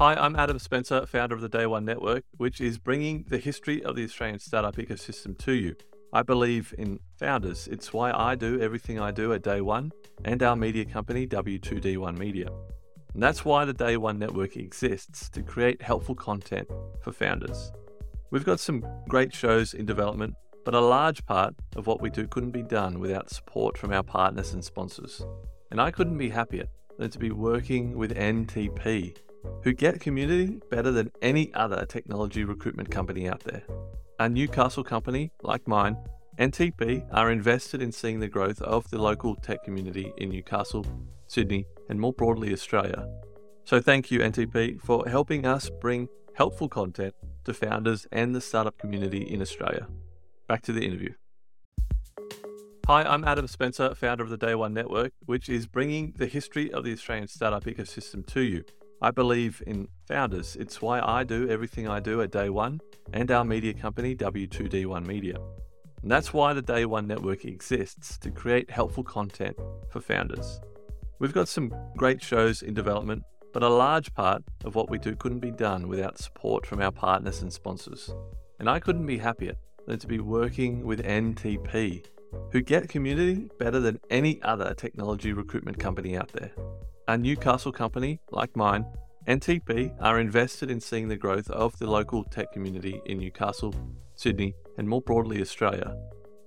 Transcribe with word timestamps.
Hi, 0.00 0.14
I'm 0.14 0.34
Adam 0.34 0.58
Spencer, 0.58 1.04
founder 1.04 1.34
of 1.34 1.42
the 1.42 1.48
Day 1.50 1.66
One 1.66 1.84
Network, 1.84 2.24
which 2.38 2.62
is 2.62 2.78
bringing 2.78 3.26
the 3.28 3.36
history 3.36 3.84
of 3.84 3.96
the 3.96 4.04
Australian 4.04 4.38
startup 4.38 4.76
ecosystem 4.76 5.36
to 5.40 5.52
you. 5.52 5.76
I 6.14 6.22
believe 6.22 6.74
in 6.78 7.00
founders. 7.18 7.68
It's 7.68 7.92
why 7.92 8.10
I 8.10 8.34
do 8.34 8.58
everything 8.62 8.98
I 8.98 9.10
do 9.10 9.34
at 9.34 9.42
Day 9.42 9.60
One 9.60 9.92
and 10.24 10.42
our 10.42 10.56
media 10.56 10.86
company, 10.86 11.26
W2D1 11.26 12.16
Media. 12.16 12.48
And 13.12 13.22
that's 13.22 13.44
why 13.44 13.66
the 13.66 13.74
Day 13.74 13.98
One 13.98 14.18
Network 14.18 14.56
exists 14.56 15.28
to 15.28 15.42
create 15.42 15.82
helpful 15.82 16.14
content 16.14 16.68
for 17.02 17.12
founders. 17.12 17.70
We've 18.30 18.42
got 18.42 18.58
some 18.58 18.82
great 19.06 19.34
shows 19.34 19.74
in 19.74 19.84
development, 19.84 20.34
but 20.64 20.74
a 20.74 20.80
large 20.80 21.26
part 21.26 21.54
of 21.76 21.86
what 21.86 22.00
we 22.00 22.08
do 22.08 22.26
couldn't 22.26 22.52
be 22.52 22.62
done 22.62 23.00
without 23.00 23.28
support 23.28 23.76
from 23.76 23.92
our 23.92 24.02
partners 24.02 24.54
and 24.54 24.64
sponsors. 24.64 25.20
And 25.70 25.78
I 25.78 25.90
couldn't 25.90 26.16
be 26.16 26.30
happier 26.30 26.64
than 26.96 27.10
to 27.10 27.18
be 27.18 27.32
working 27.32 27.98
with 27.98 28.16
NTP, 28.16 29.14
who 29.62 29.72
get 29.72 30.00
community 30.00 30.60
better 30.70 30.90
than 30.90 31.10
any 31.22 31.52
other 31.54 31.84
technology 31.86 32.44
recruitment 32.44 32.90
company 32.90 33.28
out 33.28 33.40
there. 33.40 33.62
A 34.18 34.28
Newcastle 34.28 34.84
company 34.84 35.32
like 35.42 35.66
mine, 35.66 35.96
NTP 36.38 37.06
are 37.12 37.30
invested 37.30 37.82
in 37.82 37.92
seeing 37.92 38.20
the 38.20 38.28
growth 38.28 38.62
of 38.62 38.88
the 38.90 38.98
local 38.98 39.34
tech 39.36 39.62
community 39.64 40.12
in 40.16 40.30
Newcastle, 40.30 40.86
Sydney, 41.26 41.66
and 41.88 42.00
more 42.00 42.12
broadly 42.12 42.52
Australia. 42.52 43.06
So 43.64 43.80
thank 43.80 44.10
you, 44.10 44.20
NTP, 44.20 44.80
for 44.80 45.08
helping 45.08 45.46
us 45.46 45.70
bring 45.80 46.08
helpful 46.34 46.68
content 46.68 47.14
to 47.44 47.54
founders 47.54 48.06
and 48.10 48.34
the 48.34 48.40
startup 48.40 48.78
community 48.78 49.22
in 49.22 49.42
Australia. 49.42 49.86
Back 50.48 50.62
to 50.62 50.72
the 50.72 50.84
interview. 50.84 51.14
Hi, 52.86 53.04
I'm 53.04 53.24
Adam 53.24 53.46
Spencer, 53.46 53.94
founder 53.94 54.24
of 54.24 54.30
the 54.30 54.36
Day 54.36 54.54
One 54.54 54.74
Network, 54.74 55.12
which 55.26 55.48
is 55.48 55.66
bringing 55.66 56.14
the 56.16 56.26
history 56.26 56.72
of 56.72 56.84
the 56.84 56.92
Australian 56.92 57.28
startup 57.28 57.64
ecosystem 57.64 58.26
to 58.26 58.40
you. 58.40 58.64
I 59.02 59.10
believe 59.10 59.62
in 59.66 59.88
founders. 60.06 60.56
It's 60.56 60.82
why 60.82 61.00
I 61.00 61.24
do 61.24 61.48
everything 61.48 61.88
I 61.88 62.00
do 62.00 62.20
at 62.20 62.30
Day 62.30 62.50
One 62.50 62.80
and 63.14 63.30
our 63.30 63.44
media 63.44 63.72
company, 63.72 64.14
W2D1 64.14 65.06
Media. 65.06 65.36
And 66.02 66.10
that's 66.10 66.34
why 66.34 66.52
the 66.52 66.60
Day 66.60 66.84
One 66.84 67.06
Network 67.06 67.46
exists 67.46 68.18
to 68.18 68.30
create 68.30 68.70
helpful 68.70 69.02
content 69.02 69.56
for 69.90 70.02
founders. 70.02 70.60
We've 71.18 71.32
got 71.32 71.48
some 71.48 71.72
great 71.96 72.22
shows 72.22 72.60
in 72.60 72.74
development, 72.74 73.22
but 73.54 73.62
a 73.62 73.68
large 73.70 74.12
part 74.12 74.42
of 74.66 74.74
what 74.74 74.90
we 74.90 74.98
do 74.98 75.16
couldn't 75.16 75.40
be 75.40 75.50
done 75.50 75.88
without 75.88 76.18
support 76.18 76.66
from 76.66 76.82
our 76.82 76.92
partners 76.92 77.40
and 77.40 77.50
sponsors. 77.50 78.14
And 78.58 78.68
I 78.68 78.80
couldn't 78.80 79.06
be 79.06 79.16
happier 79.16 79.54
than 79.86 79.98
to 79.98 80.06
be 80.06 80.20
working 80.20 80.84
with 80.84 81.02
NTP, 81.02 82.04
who 82.52 82.60
get 82.60 82.90
community 82.90 83.48
better 83.58 83.80
than 83.80 83.98
any 84.10 84.42
other 84.42 84.74
technology 84.74 85.32
recruitment 85.32 85.78
company 85.78 86.18
out 86.18 86.28
there. 86.32 86.52
A 87.10 87.18
Newcastle 87.18 87.72
company 87.72 88.20
like 88.30 88.54
mine, 88.54 88.86
NTP 89.26 89.96
are 90.00 90.20
invested 90.20 90.70
in 90.70 90.80
seeing 90.80 91.08
the 91.08 91.16
growth 91.16 91.50
of 91.50 91.76
the 91.80 91.90
local 91.90 92.22
tech 92.22 92.52
community 92.52 93.02
in 93.04 93.18
Newcastle, 93.18 93.74
Sydney, 94.14 94.54
and 94.78 94.88
more 94.88 95.02
broadly 95.02 95.40
Australia. 95.40 95.96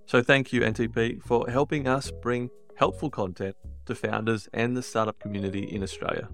So 0.06 0.24
thank 0.24 0.54
you, 0.54 0.62
NTP, 0.62 1.22
for 1.22 1.50
helping 1.50 1.86
us 1.86 2.12
bring 2.22 2.50
helpful 2.78 3.10
content 3.10 3.58
to 3.88 3.94
founders 3.94 4.48
and 4.54 4.78
the 4.78 4.82
startup 4.82 5.20
community 5.20 5.64
in 5.64 5.84
Australia. 5.84 6.30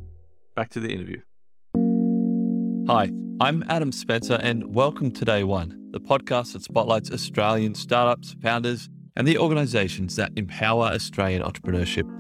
Back 0.56 0.70
to 0.70 0.80
the 0.80 0.94
interview. 0.94 1.22
Hi, 2.88 3.10
I'm 3.42 3.64
Adam 3.68 3.92
Spencer, 3.92 4.38
and 4.44 4.76
welcome 4.76 5.10
to 5.10 5.26
Day 5.26 5.44
One, 5.44 5.90
the 5.90 6.00
podcast 6.00 6.54
that 6.54 6.62
spotlights 6.62 7.10
Australian 7.10 7.74
startups, 7.74 8.36
founders, 8.44 8.90
and 9.16 9.28
the 9.28 9.40
organizations 9.40 10.18
that 10.18 10.34
empower 10.36 10.86
Australian 10.86 11.42
entrepreneurship. 11.42 12.19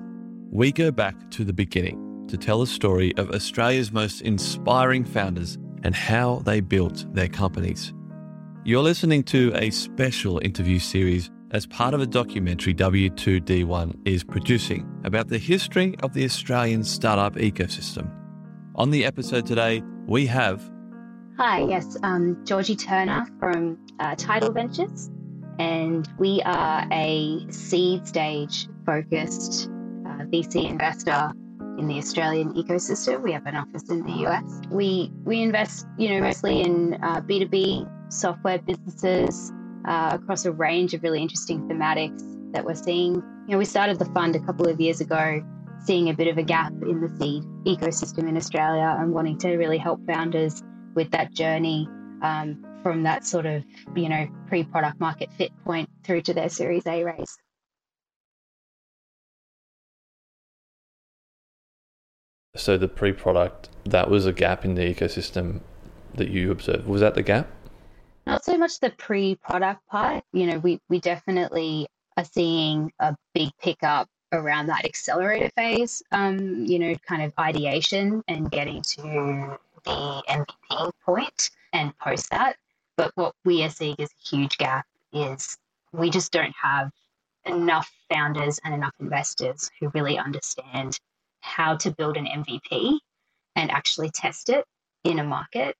We 0.51 0.71
go 0.71 0.89
back 0.89 1.29
to 1.31 1.45
the 1.45 1.53
beginning 1.53 2.25
to 2.27 2.35
tell 2.35 2.61
the 2.61 2.65
story 2.65 3.15
of 3.17 3.29
Australia's 3.29 3.91
most 3.91 4.21
inspiring 4.21 5.05
founders 5.05 5.59
and 5.83 5.93
how 5.93 6.39
they 6.39 6.59
built 6.59 7.05
their 7.13 7.27
companies. 7.27 7.93
You're 8.63 8.81
listening 8.81 9.21
to 9.25 9.51
a 9.53 9.69
special 9.69 10.39
interview 10.39 10.79
series 10.79 11.29
as 11.51 11.67
part 11.67 11.93
of 11.93 12.01
a 12.01 12.07
documentary 12.07 12.73
W2D1 12.73 13.95
is 14.05 14.23
producing 14.23 14.89
about 15.03 15.27
the 15.27 15.37
history 15.37 15.95
of 16.01 16.13
the 16.13 16.25
Australian 16.25 16.83
startup 16.83 17.35
ecosystem. 17.35 18.11
On 18.73 18.89
the 18.89 19.05
episode 19.05 19.45
today, 19.45 19.83
we 20.07 20.25
have. 20.25 20.67
Hi, 21.37 21.61
yes, 21.61 21.95
um, 22.01 22.43
Georgie 22.43 22.75
Turner 22.75 23.27
from 23.39 23.77
uh, 23.99 24.15
Tidal 24.15 24.51
Ventures, 24.51 25.11
and 25.59 26.09
we 26.17 26.41
are 26.43 26.87
a 26.91 27.45
seed 27.51 28.07
stage 28.07 28.67
focused 28.83 29.69
VC 30.31 30.69
investor 30.69 31.31
in 31.77 31.87
the 31.87 31.97
Australian 31.97 32.53
ecosystem. 32.53 33.21
We 33.21 33.31
have 33.31 33.45
an 33.45 33.55
office 33.55 33.89
in 33.89 34.05
the 34.05 34.27
US. 34.27 34.43
We 34.69 35.11
we 35.23 35.41
invest, 35.41 35.87
you 35.97 36.09
know, 36.09 36.21
mostly 36.21 36.61
in 36.61 36.95
uh, 37.01 37.21
B2B 37.21 38.11
software 38.11 38.59
businesses 38.59 39.51
uh, 39.87 40.17
across 40.21 40.45
a 40.45 40.51
range 40.51 40.93
of 40.93 41.03
really 41.03 41.21
interesting 41.21 41.67
thematics 41.67 42.21
that 42.51 42.65
we're 42.65 42.75
seeing. 42.75 43.15
You 43.15 43.53
know, 43.53 43.57
we 43.57 43.65
started 43.65 43.97
the 43.97 44.05
fund 44.05 44.35
a 44.35 44.39
couple 44.39 44.67
of 44.67 44.79
years 44.79 45.01
ago, 45.01 45.43
seeing 45.85 46.09
a 46.09 46.13
bit 46.13 46.27
of 46.27 46.37
a 46.37 46.43
gap 46.43 46.73
in 46.81 47.01
the 47.01 47.09
seed 47.17 47.43
ecosystem 47.65 48.27
in 48.27 48.35
Australia 48.35 48.95
and 48.99 49.13
wanting 49.13 49.37
to 49.39 49.55
really 49.55 49.77
help 49.77 50.05
founders 50.05 50.61
with 50.95 51.09
that 51.11 51.33
journey 51.33 51.87
um, 52.21 52.65
from 52.83 53.03
that 53.03 53.25
sort 53.25 53.45
of, 53.45 53.63
you 53.95 54.09
know, 54.09 54.27
pre 54.47 54.63
product 54.63 54.99
market 54.99 55.31
fit 55.37 55.51
point 55.63 55.89
through 56.03 56.21
to 56.21 56.33
their 56.33 56.49
Series 56.49 56.85
A 56.87 57.03
raise. 57.03 57.37
So 62.59 62.77
the 62.77 62.87
pre-product 62.87 63.69
that 63.85 64.09
was 64.09 64.25
a 64.25 64.33
gap 64.33 64.65
in 64.65 64.75
the 64.75 64.81
ecosystem 64.81 65.61
that 66.15 66.29
you 66.29 66.51
observed. 66.51 66.87
Was 66.87 67.01
that 67.01 67.15
the 67.15 67.23
gap? 67.23 67.47
Not 68.27 68.43
so 68.43 68.57
much 68.57 68.79
the 68.79 68.89
pre-product 68.91 69.87
part. 69.87 70.23
You 70.33 70.47
know, 70.47 70.59
we 70.59 70.79
we 70.89 70.99
definitely 70.99 71.87
are 72.17 72.25
seeing 72.25 72.91
a 72.99 73.15
big 73.33 73.49
pickup 73.61 74.09
around 74.31 74.67
that 74.67 74.85
accelerator 74.85 75.49
phase. 75.55 76.03
Um, 76.11 76.65
you 76.65 76.79
know, 76.79 76.95
kind 77.07 77.23
of 77.23 77.33
ideation 77.39 78.23
and 78.27 78.51
getting 78.51 78.81
to 78.81 79.57
the 79.85 80.23
MVP 80.29 80.91
point 81.05 81.49
and 81.73 81.97
post 81.97 82.29
that. 82.31 82.57
But 82.97 83.11
what 83.15 83.33
we 83.45 83.63
are 83.63 83.69
seeing 83.69 83.95
is 83.97 84.09
a 84.09 84.35
huge 84.35 84.57
gap 84.57 84.85
is 85.13 85.57
we 85.93 86.09
just 86.09 86.31
don't 86.31 86.53
have 86.61 86.91
enough 87.45 87.89
founders 88.11 88.59
and 88.63 88.73
enough 88.73 88.93
investors 88.99 89.71
who 89.79 89.89
really 89.89 90.17
understand 90.17 90.99
how 91.41 91.75
to 91.77 91.91
build 91.91 92.17
an 92.17 92.25
MVP 92.25 92.97
and 93.55 93.71
actually 93.71 94.09
test 94.09 94.49
it 94.49 94.65
in 95.03 95.19
a 95.19 95.23
market. 95.23 95.75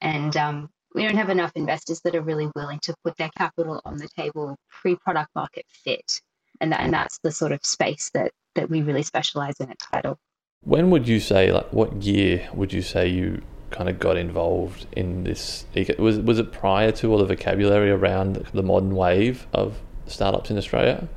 And 0.00 0.36
um, 0.36 0.70
we 0.94 1.02
don't 1.02 1.16
have 1.16 1.30
enough 1.30 1.52
investors 1.54 2.00
that 2.02 2.14
are 2.14 2.22
really 2.22 2.50
willing 2.54 2.80
to 2.80 2.94
put 3.04 3.16
their 3.16 3.30
capital 3.36 3.80
on 3.84 3.96
the 3.96 4.08
table 4.08 4.56
pre-product 4.70 5.30
market 5.34 5.64
fit 5.68 6.20
and 6.60 6.72
that, 6.72 6.80
and 6.80 6.92
that's 6.92 7.18
the 7.22 7.32
sort 7.32 7.52
of 7.52 7.60
space 7.64 8.10
that 8.14 8.32
that 8.54 8.68
we 8.68 8.82
really 8.82 9.02
specialize 9.02 9.54
in 9.60 9.70
at 9.70 9.78
Tidal. 9.78 10.18
when 10.62 10.90
would 10.90 11.06
you 11.06 11.20
say 11.20 11.52
like 11.52 11.72
what 11.72 12.02
year 12.02 12.48
would 12.52 12.72
you 12.72 12.82
say 12.82 13.08
you 13.08 13.42
kind 13.70 13.88
of 13.88 13.98
got 13.98 14.16
involved 14.16 14.86
in 14.92 15.24
this 15.24 15.64
was 15.98 16.18
was 16.18 16.38
it 16.38 16.52
prior 16.52 16.90
to 16.90 17.10
all 17.10 17.18
the 17.18 17.24
vocabulary 17.24 17.90
around 17.90 18.36
the 18.52 18.62
modern 18.62 18.96
wave 18.96 19.46
of 19.52 19.80
startups 20.06 20.50
in 20.50 20.58
australia 20.58 21.08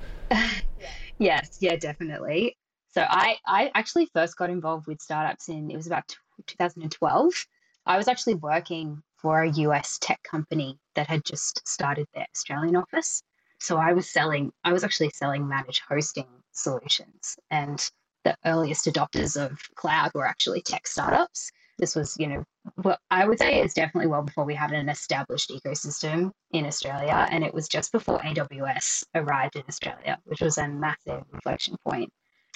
yes 1.18 1.58
yeah 1.60 1.76
definitely 1.76 2.56
so 2.94 3.06
i 3.10 3.38
i 3.46 3.72
actually 3.76 4.08
first 4.14 4.38
got 4.38 4.50
involved 4.50 4.88
with 4.88 5.02
startups 5.02 5.50
in 5.50 5.70
it 5.70 5.76
was 5.76 5.88
about 5.88 6.08
2012 6.48 7.46
i 7.86 7.98
was 7.98 8.08
actually 8.08 8.36
working 8.36 9.02
for 9.24 9.42
a 9.42 9.52
US 9.52 9.98
tech 10.00 10.22
company 10.24 10.78
that 10.96 11.08
had 11.08 11.24
just 11.26 11.66
started 11.68 12.06
their 12.14 12.28
Australian 12.36 12.76
office. 12.76 13.24
So 13.58 13.78
I 13.78 13.94
was 13.94 14.10
selling, 14.10 14.52
I 14.66 14.74
was 14.74 14.84
actually 14.84 15.12
selling 15.16 15.48
managed 15.48 15.82
hosting 15.88 16.28
solutions. 16.52 17.38
And 17.50 17.80
the 18.26 18.36
earliest 18.46 18.86
adopters 18.86 19.42
of 19.42 19.58
cloud 19.76 20.12
were 20.14 20.28
actually 20.28 20.62
tech 20.62 20.86
startups. 20.86 21.52
This 21.80 21.96
was, 21.96 22.16
you 22.20 22.28
know, 22.28 22.44
what 22.82 23.00
I 23.10 23.26
would 23.26 23.40
say 23.40 23.62
is 23.62 23.74
definitely 23.74 24.08
well 24.08 24.22
before 24.24 24.44
we 24.44 24.56
had 24.56 24.74
an 24.74 24.90
established 24.90 25.50
ecosystem 25.50 26.32
in 26.52 26.66
Australia. 26.66 27.26
And 27.32 27.46
it 27.46 27.54
was 27.54 27.70
just 27.70 27.94
before 27.94 28.20
AWS 28.20 29.06
arrived 29.16 29.56
in 29.56 29.64
Australia, 29.70 30.20
which 30.26 30.42
was 30.42 30.58
a 30.58 30.68
massive 30.68 31.24
inflection 31.34 31.78
point 31.88 32.12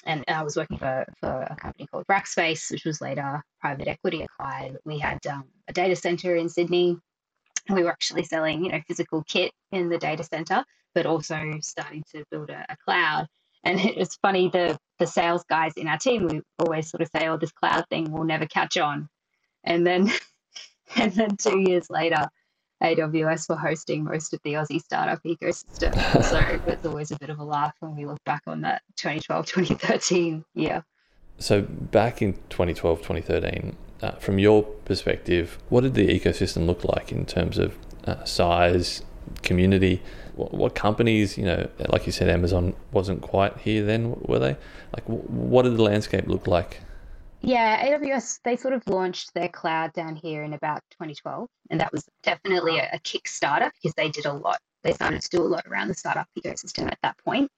and 0.08 0.24
I 0.28 0.42
was 0.42 0.56
working 0.56 0.78
for, 0.78 1.06
for 1.20 1.48
a 1.50 1.56
company 1.56 1.86
called 1.86 2.08
Rackspace, 2.08 2.72
which 2.72 2.86
was 2.86 3.02
later 3.02 3.44
private 3.60 3.90
equity 3.90 4.24
acquired. 4.24 4.78
We 4.86 4.98
had 4.98 5.20
um, 5.28 5.44
a 5.68 5.74
data 5.74 5.96
center 5.96 6.36
in 6.36 6.48
Sydney. 6.48 6.98
We 7.70 7.84
were 7.84 7.92
actually 7.92 8.24
selling, 8.24 8.64
you 8.64 8.72
know, 8.72 8.82
physical 8.88 9.24
kit 9.24 9.52
in 9.74 9.90
the 9.90 9.98
data 9.98 10.24
center, 10.24 10.64
but 10.96 11.06
also 11.06 11.38
starting 11.62 12.04
to 12.14 12.24
build 12.32 12.50
a, 12.50 12.66
a 12.70 12.78
cloud. 12.78 13.28
And 13.66 13.80
it 13.80 13.98
was 13.98 14.16
funny, 14.22 14.50
the 14.50 14.80
the 15.00 15.06
sales 15.06 15.44
guys 15.50 15.74
in 15.76 15.88
our 15.88 15.98
team, 15.98 16.26
we 16.28 16.42
always 16.58 16.90
sort 16.90 17.02
of 17.02 17.10
say, 17.16 17.28
"Oh, 17.28 17.38
this 17.38 17.52
cloud 17.52 17.86
thing 17.90 18.12
will 18.12 18.24
never 18.24 18.46
catch 18.46 18.78
on," 18.78 19.10
and 19.66 19.86
then 19.86 20.10
and 20.96 21.12
then 21.12 21.36
two 21.36 21.60
years 21.60 21.90
later, 21.90 22.30
AWS 22.82 23.50
were 23.50 23.56
hosting 23.56 24.04
most 24.04 24.34
of 24.34 24.40
the 24.44 24.54
Aussie 24.54 24.82
startup 24.82 25.24
ecosystem. 25.24 25.94
so 26.24 26.40
it's 26.72 26.86
always 26.86 27.12
a 27.12 27.18
bit 27.18 27.30
of 27.30 27.40
a 27.40 27.44
laugh 27.44 27.74
when 27.80 27.96
we 27.96 28.06
look 28.06 28.24
back 28.24 28.44
on 28.48 28.62
that 28.62 28.82
2012, 28.98 29.46
2013 29.46 30.46
year. 30.54 30.84
So 31.40 31.62
back 31.62 32.22
in 32.22 32.34
2012, 32.50 33.00
2013, 33.00 33.76
uh, 34.02 34.12
from 34.14 34.40
your 34.40 34.64
perspective, 34.64 35.58
what 35.70 35.82
did 35.82 35.94
the 35.94 36.08
ecosystem 36.08 36.66
look 36.66 36.84
like 36.84 37.12
in 37.12 37.26
terms 37.26 37.58
of 37.58 37.78
uh, 38.06 38.24
size, 38.24 39.04
community? 39.44 40.02
What, 40.36 40.54
what, 40.54 40.76
companies, 40.76 41.38
you 41.38 41.46
know, 41.46 41.68
like 41.90 42.06
you 42.06 42.12
said, 42.12 42.30
Amazon 42.30 42.76
wasn't 42.92 43.22
quite 43.22 43.58
here 43.58 43.84
then, 43.84 44.16
were 44.22 44.40
they? 44.40 44.56
Like, 44.94 45.04
what 45.06 45.64
did 45.64 45.78
the 45.78 45.84
landscape 45.84 46.28
look 46.28 46.48
like? 46.48 46.82
Yeah, 47.42 47.86
AWS, 47.86 48.40
they 48.44 48.56
sort 48.56 48.74
of 48.74 48.88
launched 48.88 49.34
their 49.34 49.50
cloud 49.50 49.94
down 49.94 50.16
here 50.16 50.44
in 50.44 50.54
about 50.54 50.82
2012. 50.92 51.48
And 51.70 51.80
that 51.80 51.92
was 51.92 52.06
definitely 52.24 52.80
a, 52.80 52.90
a 52.94 53.00
Kickstarter 53.00 53.72
because 53.76 53.94
they 53.96 54.10
did 54.10 54.26
a 54.26 54.34
lot. 54.34 54.60
They 54.84 54.94
started 54.94 55.22
to 55.22 55.30
do 55.30 55.44
a 55.44 55.46
lot 55.46 55.66
around 55.68 55.90
the 55.90 55.94
startup 55.94 56.28
ecosystem 56.38 56.88
at 56.92 57.00
that 57.04 57.18
point. 57.20 57.50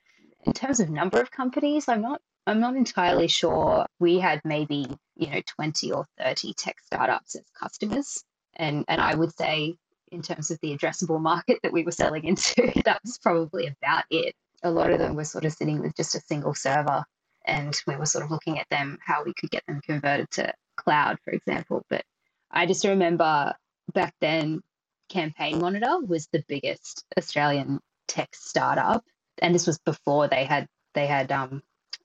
In 0.45 0.53
terms 0.53 0.79
of 0.79 0.89
number 0.89 1.19
of 1.21 1.31
companies, 1.31 1.87
I'm 1.87 2.01
not 2.01 2.21
I'm 2.47 2.59
not 2.59 2.75
entirely 2.75 3.27
sure. 3.27 3.85
We 3.99 4.17
had 4.17 4.41
maybe, 4.43 4.87
you 5.15 5.27
know, 5.29 5.41
20 5.55 5.91
or 5.91 6.05
30 6.17 6.53
tech 6.53 6.77
startups 6.83 7.35
as 7.35 7.43
customers. 7.59 8.23
And 8.55 8.85
and 8.87 8.99
I 8.99 9.15
would 9.15 9.35
say 9.37 9.75
in 10.11 10.21
terms 10.21 10.49
of 10.49 10.59
the 10.61 10.75
addressable 10.75 11.21
market 11.21 11.59
that 11.63 11.73
we 11.73 11.83
were 11.83 11.91
selling 11.91 12.23
into, 12.23 12.71
that 12.85 12.99
was 13.03 13.19
probably 13.19 13.67
about 13.67 14.05
it. 14.09 14.33
A 14.63 14.71
lot 14.71 14.91
of 14.91 14.99
them 14.99 15.15
were 15.15 15.25
sort 15.25 15.45
of 15.45 15.53
sitting 15.53 15.79
with 15.79 15.95
just 15.95 16.15
a 16.15 16.21
single 16.21 16.53
server 16.53 17.05
and 17.45 17.79
we 17.87 17.95
were 17.95 18.05
sort 18.05 18.23
of 18.23 18.31
looking 18.31 18.59
at 18.59 18.69
them 18.69 18.97
how 19.05 19.23
we 19.23 19.33
could 19.33 19.49
get 19.49 19.63
them 19.67 19.81
converted 19.81 20.29
to 20.31 20.53
cloud, 20.77 21.17
for 21.23 21.31
example. 21.31 21.83
But 21.89 22.03
I 22.51 22.65
just 22.65 22.85
remember 22.85 23.53
back 23.93 24.13
then 24.21 24.61
Campaign 25.09 25.59
Monitor 25.59 25.99
was 25.99 26.27
the 26.27 26.43
biggest 26.47 27.03
Australian 27.17 27.79
tech 28.07 28.29
startup. 28.33 29.03
And 29.41 29.53
this 29.55 29.67
was 29.67 29.79
before 29.79 30.27
they 30.27 30.45
had 30.45 30.67
they 30.93 31.07
had 31.07 31.31
um, 31.31 31.61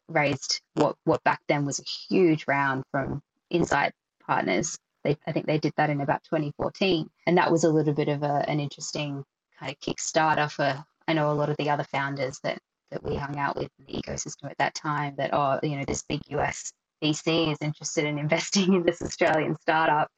raised 0.08 0.60
what 0.74 0.96
what 1.04 1.22
back 1.24 1.40
then 1.48 1.64
was 1.64 1.80
a 1.80 2.14
huge 2.14 2.44
round 2.46 2.84
from 2.90 3.22
Insight 3.50 3.92
Partners. 4.24 4.78
They, 5.02 5.16
I 5.26 5.32
think 5.32 5.46
they 5.46 5.58
did 5.58 5.74
that 5.76 5.90
in 5.90 6.00
about 6.00 6.22
2014, 6.24 7.10
and 7.26 7.36
that 7.36 7.50
was 7.50 7.64
a 7.64 7.70
little 7.70 7.92
bit 7.92 8.08
of 8.08 8.22
a, 8.22 8.48
an 8.48 8.60
interesting 8.60 9.24
kind 9.58 9.72
of 9.72 9.80
Kickstarter 9.80 10.50
for. 10.50 10.84
I 11.06 11.12
know 11.12 11.30
a 11.30 11.34
lot 11.34 11.50
of 11.50 11.56
the 11.58 11.68
other 11.68 11.84
founders 11.84 12.40
that 12.44 12.58
that 12.94 13.04
we 13.04 13.16
hung 13.16 13.36
out 13.38 13.56
with 13.56 13.68
in 13.78 13.86
the 13.86 14.00
ecosystem 14.00 14.50
at 14.50 14.58
that 14.58 14.74
time. 14.74 15.14
That 15.18 15.30
oh, 15.32 15.58
you 15.62 15.76
know, 15.76 15.84
this 15.86 16.02
big 16.02 16.22
US 16.30 16.72
VC 17.02 17.52
is 17.52 17.58
interested 17.60 18.04
in 18.04 18.18
investing 18.26 18.74
in 18.74 18.84
this 18.84 19.02
Australian 19.02 19.56
startup. 19.60 20.08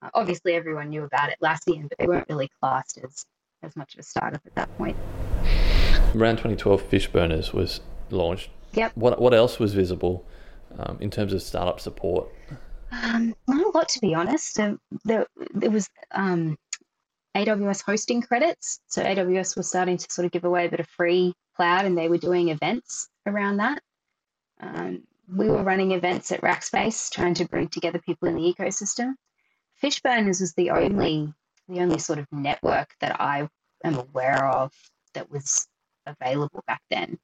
Uh, 0.00 0.10
obviously, 0.14 0.54
everyone 0.54 0.90
knew 0.90 1.04
about 1.04 1.30
Atlassian, 1.30 1.88
but 1.88 1.98
they 1.98 2.06
weren't 2.06 2.28
really 2.28 2.50
classed 2.60 2.98
as 3.02 3.24
as 3.62 3.74
much 3.74 3.94
of 3.94 4.00
a 4.00 4.02
startup 4.04 4.42
at 4.46 4.54
that 4.54 4.78
point. 4.78 4.96
Around 6.14 6.36
2012, 6.36 6.88
Fishburners 6.88 7.52
was 7.52 7.80
launched. 8.10 8.50
Yep. 8.74 8.92
What 8.94 9.20
what 9.20 9.34
else 9.34 9.58
was 9.58 9.74
visible 9.74 10.24
um, 10.78 10.98
in 11.00 11.10
terms 11.10 11.32
of 11.32 11.42
startup 11.42 11.80
support? 11.80 12.28
Um, 12.90 13.34
not 13.46 13.66
a 13.66 13.70
lot, 13.76 13.88
to 13.90 14.00
be 14.00 14.14
honest. 14.14 14.58
Um, 14.60 14.78
there, 15.04 15.26
there 15.52 15.70
was 15.70 15.88
um, 16.12 16.56
AWS 17.34 17.82
hosting 17.82 18.22
credits. 18.22 18.80
So 18.86 19.02
AWS 19.02 19.56
was 19.56 19.68
starting 19.68 19.96
to 19.96 20.06
sort 20.10 20.26
of 20.26 20.32
give 20.32 20.44
away 20.44 20.66
a 20.66 20.70
bit 20.70 20.80
of 20.80 20.88
free 20.88 21.34
cloud, 21.58 21.84
and 21.84 21.98
they 21.98 22.08
were 22.08 22.18
doing 22.18 22.48
events 22.48 23.08
around 23.26 23.56
that. 23.58 23.82
Um, 24.60 25.02
we 25.28 25.48
were 25.48 25.62
running 25.62 25.92
events 25.92 26.32
at 26.32 26.40
Rackspace, 26.40 27.10
trying 27.10 27.34
to 27.34 27.48
bring 27.48 27.68
together 27.68 27.98
people 27.98 28.28
in 28.28 28.36
the 28.36 28.54
ecosystem. 28.54 29.14
Fishburners 29.82 30.40
was 30.40 30.54
the 30.54 30.70
only 30.70 31.32
the 31.68 31.80
only 31.80 31.98
sort 31.98 32.18
of 32.18 32.26
network 32.32 32.94
that 33.00 33.20
I 33.20 33.48
am 33.84 33.98
aware 33.98 34.46
of 34.46 34.72
that 35.12 35.30
was 35.30 35.66
available 36.06 36.62
back 36.66 36.80
then. 36.90 37.18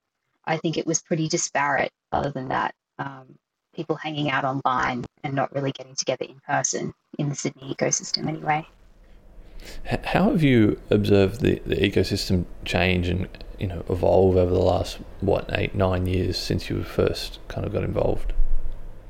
I 0.45 0.59
think 0.59 0.77
it 0.77 0.87
was 0.87 1.01
pretty 1.01 1.29
disparate. 1.29 1.93
Other 2.13 2.31
than 2.31 2.49
that, 2.49 2.75
um, 2.99 3.39
people 3.75 3.97
hanging 3.97 4.31
out 4.31 4.45
online 4.45 5.05
and 5.23 5.35
not 5.35 5.53
really 5.55 5.73
getting 5.73 5.95
together 5.95 6.27
in 6.27 6.41
person 6.47 6.93
in 7.19 7.31
the 7.31 7.35
Sydney 7.35 7.75
ecosystem, 7.75 8.29
anyway. 8.29 8.67
How 10.05 10.31
have 10.31 10.43
you 10.43 10.81
observed 10.91 11.41
the, 11.41 11.61
the 11.67 11.77
ecosystem 11.77 12.45
change 12.65 13.09
and 13.09 13.29
you 13.59 13.67
know 13.67 13.85
evolve 13.89 14.37
over 14.37 14.53
the 14.53 14.61
last 14.61 14.99
what 15.21 15.49
eight 15.53 15.75
nine 15.75 16.07
years 16.07 16.39
since 16.39 16.69
you 16.69 16.83
first 16.83 17.39
kind 17.49 17.67
of 17.67 17.73
got 17.73 17.85
involved? 17.85 18.33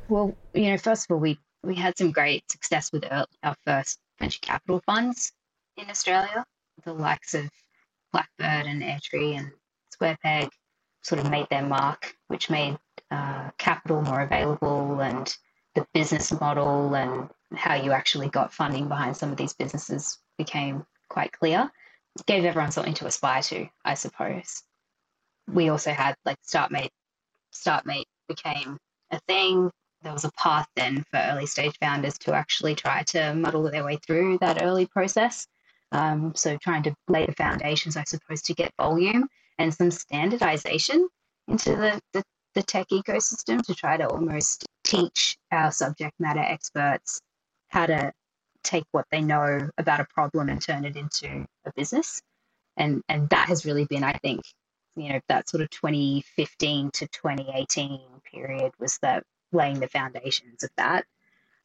Well, 0.08 0.36
you 0.52 0.70
know, 0.70 0.78
first 0.78 1.06
of 1.06 1.14
all, 1.14 1.20
we 1.20 1.38
we 1.62 1.74
had 1.74 1.96
some 1.96 2.12
great 2.12 2.50
success 2.50 2.92
with 2.92 3.04
our, 3.10 3.56
first 3.64 3.98
venture 4.18 4.38
capital 4.42 4.82
funds 4.84 5.32
in 5.76 5.88
Australia, 5.88 6.44
the 6.84 6.92
likes 6.92 7.34
of 7.34 7.48
Blackbird 8.12 8.66
and 8.66 8.82
Airtree 8.82 9.38
and 9.38 9.50
SquarePeg 9.92 10.50
sort 11.02 11.20
of 11.20 11.30
made 11.30 11.48
their 11.50 11.64
mark, 11.64 12.14
which 12.28 12.50
made 12.50 12.78
uh, 13.10 13.50
capital 13.58 14.02
more 14.02 14.20
available 14.20 15.00
and 15.00 15.36
the 15.74 15.86
business 15.92 16.32
model 16.38 16.94
and 16.94 17.28
how 17.54 17.74
you 17.74 17.92
actually 17.92 18.28
got 18.28 18.52
funding 18.52 18.88
behind 18.88 19.16
some 19.16 19.30
of 19.30 19.36
these 19.36 19.54
businesses 19.54 20.18
became 20.38 20.84
quite 21.08 21.32
clear. 21.32 21.70
Gave 22.26 22.44
everyone 22.44 22.70
something 22.70 22.94
to 22.94 23.06
aspire 23.06 23.42
to, 23.42 23.68
I 23.84 23.94
suppose. 23.94 24.62
We 25.52 25.68
also 25.68 25.90
had 25.90 26.16
like 26.24 26.38
StartMate. 26.42 26.90
StartMate 27.52 28.06
became 28.28 28.78
a 29.10 29.20
thing. 29.28 29.70
There 30.02 30.12
was 30.12 30.24
a 30.24 30.32
path 30.32 30.68
then 30.76 31.04
for 31.10 31.18
early 31.18 31.46
stage 31.46 31.76
founders 31.80 32.18
to 32.18 32.34
actually 32.34 32.74
try 32.74 33.02
to 33.04 33.34
muddle 33.34 33.62
their 33.62 33.84
way 33.84 33.96
through 33.96 34.38
that 34.38 34.62
early 34.62 34.86
process. 34.86 35.46
Um, 35.92 36.34
so 36.34 36.56
trying 36.58 36.82
to 36.84 36.94
lay 37.08 37.26
the 37.26 37.32
foundations, 37.32 37.96
I 37.96 38.04
suppose, 38.04 38.42
to 38.42 38.54
get 38.54 38.74
volume 38.76 39.28
and 39.58 39.72
some 39.72 39.90
standardization 39.90 41.08
into 41.48 41.76
the, 41.76 42.00
the, 42.12 42.22
the 42.54 42.62
tech 42.62 42.88
ecosystem 42.88 43.62
to 43.62 43.74
try 43.74 43.96
to 43.96 44.08
almost 44.08 44.66
teach 44.82 45.36
our 45.52 45.70
subject 45.70 46.14
matter 46.18 46.40
experts 46.40 47.20
how 47.68 47.86
to 47.86 48.12
take 48.64 48.84
what 48.92 49.06
they 49.10 49.20
know 49.20 49.68
about 49.78 50.00
a 50.00 50.06
problem 50.06 50.48
and 50.48 50.60
turn 50.60 50.84
it 50.84 50.96
into 50.96 51.46
a 51.64 51.72
business. 51.76 52.20
And 52.76 53.02
and 53.08 53.28
that 53.30 53.48
has 53.48 53.64
really 53.64 53.84
been, 53.84 54.02
I 54.02 54.14
think, 54.14 54.42
you 54.96 55.10
know, 55.10 55.20
that 55.28 55.48
sort 55.48 55.62
of 55.62 55.70
2015 55.70 56.90
to 56.92 57.06
2018 57.08 58.00
period 58.32 58.72
was 58.78 58.98
the 58.98 59.22
laying 59.52 59.80
the 59.80 59.88
foundations 59.88 60.64
of 60.64 60.70
that. 60.76 61.04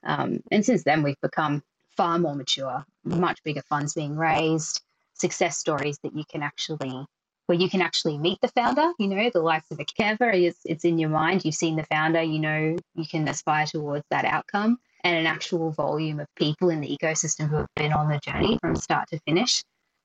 Um, 0.03 0.41
and 0.51 0.63
since 0.63 0.83
then, 0.83 1.03
we've 1.03 1.19
become 1.21 1.63
far 1.97 2.19
more 2.19 2.35
mature, 2.35 2.85
much 3.03 3.43
bigger 3.43 3.63
funds 3.63 3.93
being 3.93 4.15
raised, 4.15 4.81
success 5.13 5.57
stories 5.57 5.99
that 6.03 6.15
you 6.15 6.23
can 6.29 6.43
actually 6.43 7.05
where 7.47 7.57
you 7.57 7.67
can 7.67 7.81
actually 7.81 8.15
meet 8.19 8.39
the 8.41 8.47
founder. 8.49 8.91
You 8.99 9.07
know, 9.07 9.29
the 9.33 9.41
likes 9.41 9.71
of 9.71 9.79
a 9.79 9.83
Canva 9.85 10.35
is 10.35 10.55
it's 10.65 10.85
in 10.85 10.99
your 10.99 11.09
mind. 11.09 11.43
You've 11.43 11.55
seen 11.55 11.77
the 11.77 11.83
founder. 11.83 12.21
You 12.21 12.37
know, 12.37 12.77
you 12.93 13.07
can 13.07 13.27
aspire 13.27 13.65
towards 13.65 14.05
that 14.11 14.23
outcome 14.23 14.77
and 15.03 15.15
an 15.15 15.25
actual 15.25 15.71
volume 15.71 16.19
of 16.19 16.27
people 16.35 16.69
in 16.69 16.81
the 16.81 16.97
ecosystem 16.97 17.49
who 17.49 17.57
have 17.57 17.73
been 17.75 17.93
on 17.93 18.09
the 18.09 18.19
journey 18.19 18.57
from 18.61 18.75
start 18.75 19.09
to 19.09 19.19
finish. 19.19 19.63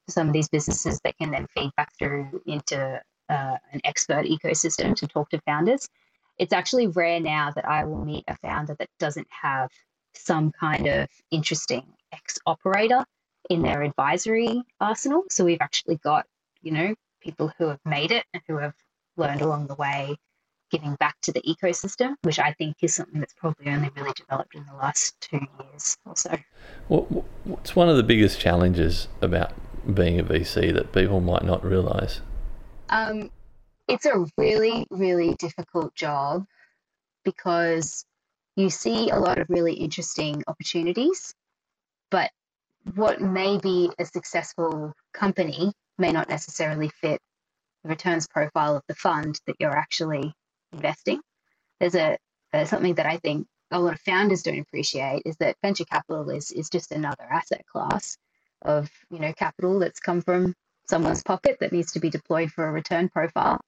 Some 0.09 0.29
of 0.29 0.33
these 0.33 0.49
businesses 0.49 1.01
that 1.05 1.17
can 1.19 1.31
then 1.31 1.47
feed 1.55 1.71
back 1.77 1.91
through 1.99 2.43
into 2.47 3.01
uh, 3.29 3.57
an 3.73 3.81
expert 3.85 4.27
ecosystem 4.27 4.95
to 4.97 5.07
talk 5.07 5.31
to 5.31 5.41
founders. 5.47 5.89
It's 6.39 6.53
actually 6.53 6.89
rare 6.89 7.21
now 7.21 7.51
that 7.53 7.67
I 7.67 7.85
will 7.85 8.05
meet 8.05 8.25
a 8.29 8.37
founder 8.37 8.77
that 8.79 8.89
doesn't 8.99 9.29
have 9.31 9.71
some 10.15 10.53
kind 10.53 10.87
of 10.87 11.09
interesting 11.31 11.87
ex 12.13 12.39
operator 12.47 13.05
in 13.51 13.63
their 13.63 13.83
advisory 13.83 14.63
arsenal. 14.81 15.25
So 15.31 15.45
we've 15.45 15.61
actually 15.61 15.97
got, 15.97 16.27
you 16.63 16.73
know, 16.73 16.95
people 17.21 17.53
who 17.59 17.69
have 17.69 17.81
made 17.85 18.11
it 18.11 18.25
and 18.33 18.43
who 18.47 18.59
have 18.59 18.75
learned 19.17 19.41
along 19.41 19.67
the 19.67 19.75
way 19.75 20.17
giving 20.75 20.97
back 20.97 21.15
to 21.23 21.31
the 21.31 21.41
ecosystem, 21.43 22.17
which 22.23 22.41
I 22.41 22.53
think 22.55 22.77
is 22.83 22.95
something 22.95 23.21
that's 23.21 23.35
probably 23.35 23.71
only 23.73 23.91
really 23.97 24.13
developed 24.17 24.57
in 24.57 24.67
the 24.67 24.75
last 24.75 25.15
two 25.21 25.41
years 25.61 25.97
or 26.05 26.17
so. 26.17 26.37
what's 26.89 27.77
one 27.77 27.89
of 27.89 27.97
the 27.97 28.03
biggest 28.03 28.41
challenges 28.41 29.07
about 29.21 29.53
being 29.95 30.19
a 30.19 30.25
VC 30.25 30.75
that 30.75 30.93
people 30.93 31.21
might 31.21 31.45
not 31.45 31.65
realize? 31.65 32.23
Um, 32.89 33.31
it's 33.87 34.05
a 34.05 34.27
really, 34.37 34.85
really 34.91 35.35
difficult 35.35 35.95
job 35.95 36.45
because 37.25 38.05
you 38.57 38.69
see 38.69 39.11
a 39.11 39.19
lot 39.19 39.39
of 39.39 39.49
really 39.49 39.75
interesting 39.75 40.43
opportunities, 40.49 41.35
but 42.11 42.33
what 42.97 43.21
may 43.21 43.59
be 43.59 43.91
a 44.01 44.05
successful 44.05 44.93
company 45.13 45.73
may 45.99 46.11
not 46.11 46.29
necessarily 46.29 46.89
fit 47.01 47.21
the 47.85 47.91
returns 47.91 48.27
profile 48.27 48.77
of 48.77 48.83
the 48.89 48.95
fund 48.97 49.41
that 49.47 49.55
you're 49.61 49.77
actually 49.77 50.35
investing. 50.75 51.21
There's 51.81 51.95
a, 51.95 52.19
a 52.53 52.67
something 52.67 52.95
that 52.95 53.07
I 53.07 53.19
think 53.19 53.47
a 53.71 53.81
lot 53.81 53.95
of 53.95 54.01
founders 54.01 54.43
don't 54.43 54.59
appreciate 54.61 55.23
is 55.25 55.37
that 55.39 55.57
venture 55.63 55.85
capital 55.85 56.29
is 56.31 56.51
is 56.53 56.69
just 56.69 56.93
another 56.93 57.25
asset 57.31 57.65
class 57.67 58.17
of 58.63 58.91
you 59.11 59.19
know 59.19 59.33
capital 59.33 59.79
that's 59.79 60.01
come 60.01 60.21
from 60.21 60.55
someone's 60.87 61.23
pocket 61.23 61.57
that 61.61 61.73
needs 61.73 61.93
to 61.93 62.01
be 62.01 62.11
deployed 62.11 62.51
for 62.51 62.69
a 62.69 62.73
return 62.73 63.09
profile. 63.09 63.61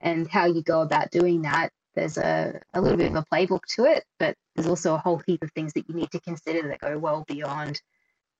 And 0.00 0.28
how 0.28 0.46
you 0.46 0.62
go 0.62 0.82
about 0.82 1.10
doing 1.10 1.42
that 1.42 1.70
there's 1.94 2.18
a, 2.18 2.60
a 2.74 2.80
little 2.80 2.96
bit 2.96 3.10
of 3.10 3.16
a 3.16 3.24
playbook 3.32 3.64
to 3.68 3.84
it 3.84 4.04
but 4.18 4.34
there's 4.54 4.66
also 4.66 4.94
a 4.94 4.98
whole 4.98 5.20
heap 5.26 5.42
of 5.42 5.52
things 5.52 5.72
that 5.74 5.88
you 5.88 5.94
need 5.94 6.10
to 6.10 6.20
consider 6.20 6.68
that 6.68 6.80
go 6.80 6.98
well 6.98 7.24
beyond 7.28 7.80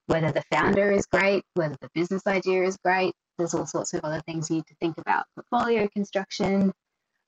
whether 0.07 0.31
the 0.31 0.43
founder 0.51 0.91
is 0.91 1.05
great 1.05 1.43
whether 1.53 1.75
the 1.81 1.89
business 1.93 2.25
idea 2.27 2.63
is 2.63 2.77
great. 2.77 3.13
There's 3.37 3.53
all 3.53 3.65
sorts 3.65 3.93
of 3.93 4.01
other 4.03 4.21
things 4.21 4.49
you 4.49 4.57
need 4.57 4.67
to 4.67 4.75
think 4.75 4.97
about. 4.99 5.25
Portfolio 5.35 5.87
construction 5.87 6.71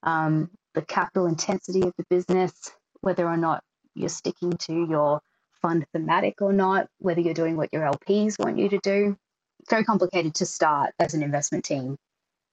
um, 0.05 0.50
the 0.74 0.81
capital 0.81 1.25
intensity 1.25 1.81
of 1.81 1.93
the 1.97 2.05
business, 2.09 2.53
whether 3.01 3.27
or 3.27 3.38
not 3.38 3.63
you're 3.95 4.09
sticking 4.09 4.51
to 4.53 4.85
your 4.89 5.21
fund 5.62 5.85
thematic 5.93 6.41
or 6.41 6.53
not, 6.53 6.88
whether 7.00 7.21
you're 7.21 7.33
doing 7.33 7.57
what 7.57 7.74
your 7.74 7.83
LPs 7.83 8.39
want 8.39 8.57
you 8.57 8.69
to 8.69 8.79
do. 8.79 9.17
It's 9.59 9.69
very 9.69 9.83
complicated 9.83 10.35
to 10.35 10.45
start 10.45 10.91
as 11.00 11.13
an 11.13 11.24
investment 11.24 11.65
team 11.65 11.97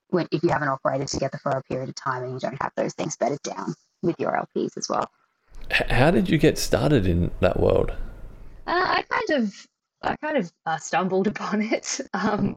when 0.09 0.29
if 0.31 0.43
you 0.43 0.51
haven't 0.51 0.69
operated 0.69 1.09
together 1.09 1.39
for 1.43 1.51
a 1.53 1.63
period 1.63 1.89
of 1.89 1.95
time 1.95 2.23
and 2.23 2.33
you 2.33 2.39
don't 2.39 2.61
have 2.63 2.73
those 2.77 2.95
things 2.95 3.17
bedded 3.17 3.43
down 3.43 3.75
with 4.03 4.17
your 4.19 4.33
LPs 4.33 4.77
as 4.77 4.89
well. 4.89 5.11
How 5.71 6.11
did 6.11 6.29
you 6.29 6.39
get 6.39 6.59
started 6.59 7.07
in 7.07 7.31
that 7.41 7.59
world? 7.59 7.93
Uh, 8.67 8.97
I 8.99 9.03
kind 9.03 9.43
of, 9.43 9.67
I 10.03 10.17
kind 10.17 10.37
of 10.37 10.53
uh, 10.67 10.77
stumbled 10.79 11.27
upon 11.33 11.63
it. 11.63 12.01
Um, 12.13 12.57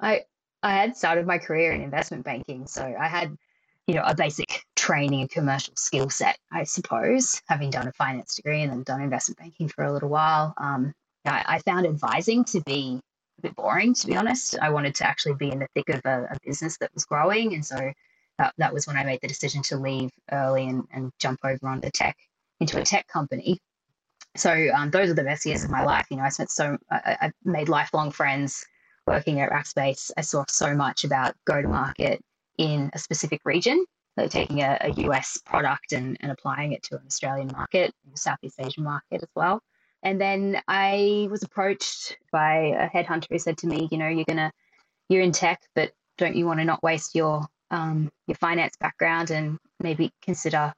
I, 0.00 0.22
I 0.62 0.74
had 0.74 0.96
started 0.96 1.26
my 1.26 1.38
career 1.38 1.72
in 1.72 1.80
investment 1.80 2.24
banking, 2.24 2.66
so 2.66 2.94
I 2.98 3.08
had, 3.08 3.36
you 3.86 3.94
know, 3.94 4.02
a 4.04 4.14
basic 4.14 4.64
training 4.76 5.20
and 5.22 5.30
commercial 5.30 5.74
skill 5.76 6.08
set, 6.08 6.38
I 6.50 6.64
suppose, 6.64 7.40
having 7.46 7.70
done 7.70 7.88
a 7.88 7.92
finance 7.92 8.36
degree 8.36 8.62
and 8.62 8.70
then 8.70 8.82
done 8.82 9.00
investment 9.00 9.38
banking 9.38 9.68
for 9.68 9.84
a 9.84 9.92
little 9.92 10.08
while. 10.08 10.54
Um, 10.56 10.92
I, 11.24 11.44
I 11.46 11.58
found 11.60 11.86
advising 11.86 12.44
to 12.46 12.60
be 12.62 13.00
a 13.38 13.42
bit 13.42 13.56
boring, 13.56 13.94
to 13.94 14.06
be 14.06 14.16
honest. 14.16 14.56
I 14.60 14.70
wanted 14.70 14.94
to 14.96 15.06
actually 15.06 15.34
be 15.34 15.50
in 15.50 15.58
the 15.58 15.68
thick 15.74 15.88
of 15.88 16.00
a, 16.04 16.28
a 16.30 16.36
business 16.44 16.78
that 16.78 16.92
was 16.94 17.04
growing, 17.04 17.54
and 17.54 17.64
so 17.64 17.92
that, 18.38 18.54
that 18.58 18.72
was 18.72 18.86
when 18.86 18.96
I 18.96 19.04
made 19.04 19.20
the 19.20 19.28
decision 19.28 19.62
to 19.62 19.76
leave 19.76 20.10
early 20.30 20.68
and, 20.68 20.84
and 20.92 21.12
jump 21.18 21.40
over 21.44 21.68
onto 21.68 21.90
tech 21.90 22.16
into 22.60 22.80
a 22.80 22.84
tech 22.84 23.06
company. 23.08 23.58
So 24.36 24.68
um, 24.74 24.90
those 24.90 25.10
are 25.10 25.14
the 25.14 25.24
best 25.24 25.44
years 25.44 25.64
of 25.64 25.70
my 25.70 25.84
life. 25.84 26.06
You 26.10 26.16
know, 26.16 26.22
I 26.22 26.30
spent 26.30 26.50
so 26.50 26.78
I, 26.90 27.16
I 27.20 27.32
made 27.44 27.68
lifelong 27.68 28.12
friends 28.12 28.64
working 29.06 29.40
at 29.40 29.50
Rackspace. 29.50 30.10
I 30.16 30.22
saw 30.22 30.44
so 30.48 30.74
much 30.74 31.04
about 31.04 31.34
go 31.44 31.60
to 31.60 31.68
market 31.68 32.22
in 32.58 32.90
a 32.92 32.98
specific 32.98 33.40
region. 33.44 33.84
So 34.18 34.28
taking 34.28 34.60
a, 34.60 34.76
a 34.80 34.90
US 35.08 35.38
product 35.44 35.92
and, 35.92 36.16
and 36.20 36.30
applying 36.30 36.72
it 36.72 36.82
to 36.84 36.96
an 36.96 37.02
Australian 37.06 37.48
market, 37.52 37.92
Southeast 38.14 38.60
Asian 38.60 38.84
market 38.84 39.22
as 39.22 39.28
well. 39.34 39.60
And 40.02 40.20
then 40.20 40.60
I 40.68 41.28
was 41.30 41.42
approached 41.42 42.18
by 42.30 42.74
a 42.78 42.90
headhunter 42.90 43.26
who 43.30 43.38
said 43.38 43.58
to 43.58 43.66
me, 43.66 43.88
you 43.90 43.98
know, 43.98 44.08
you're 44.08 44.24
gonna 44.24 44.52
you're 45.08 45.22
in 45.22 45.32
tech, 45.32 45.60
but 45.74 45.92
don't 46.18 46.36
you 46.36 46.46
want 46.46 46.60
to 46.60 46.64
not 46.64 46.82
waste 46.82 47.14
your 47.14 47.46
um, 47.70 48.10
your 48.26 48.36
finance 48.36 48.76
background 48.78 49.30
and 49.30 49.58
maybe 49.80 50.12
consider 50.22 50.72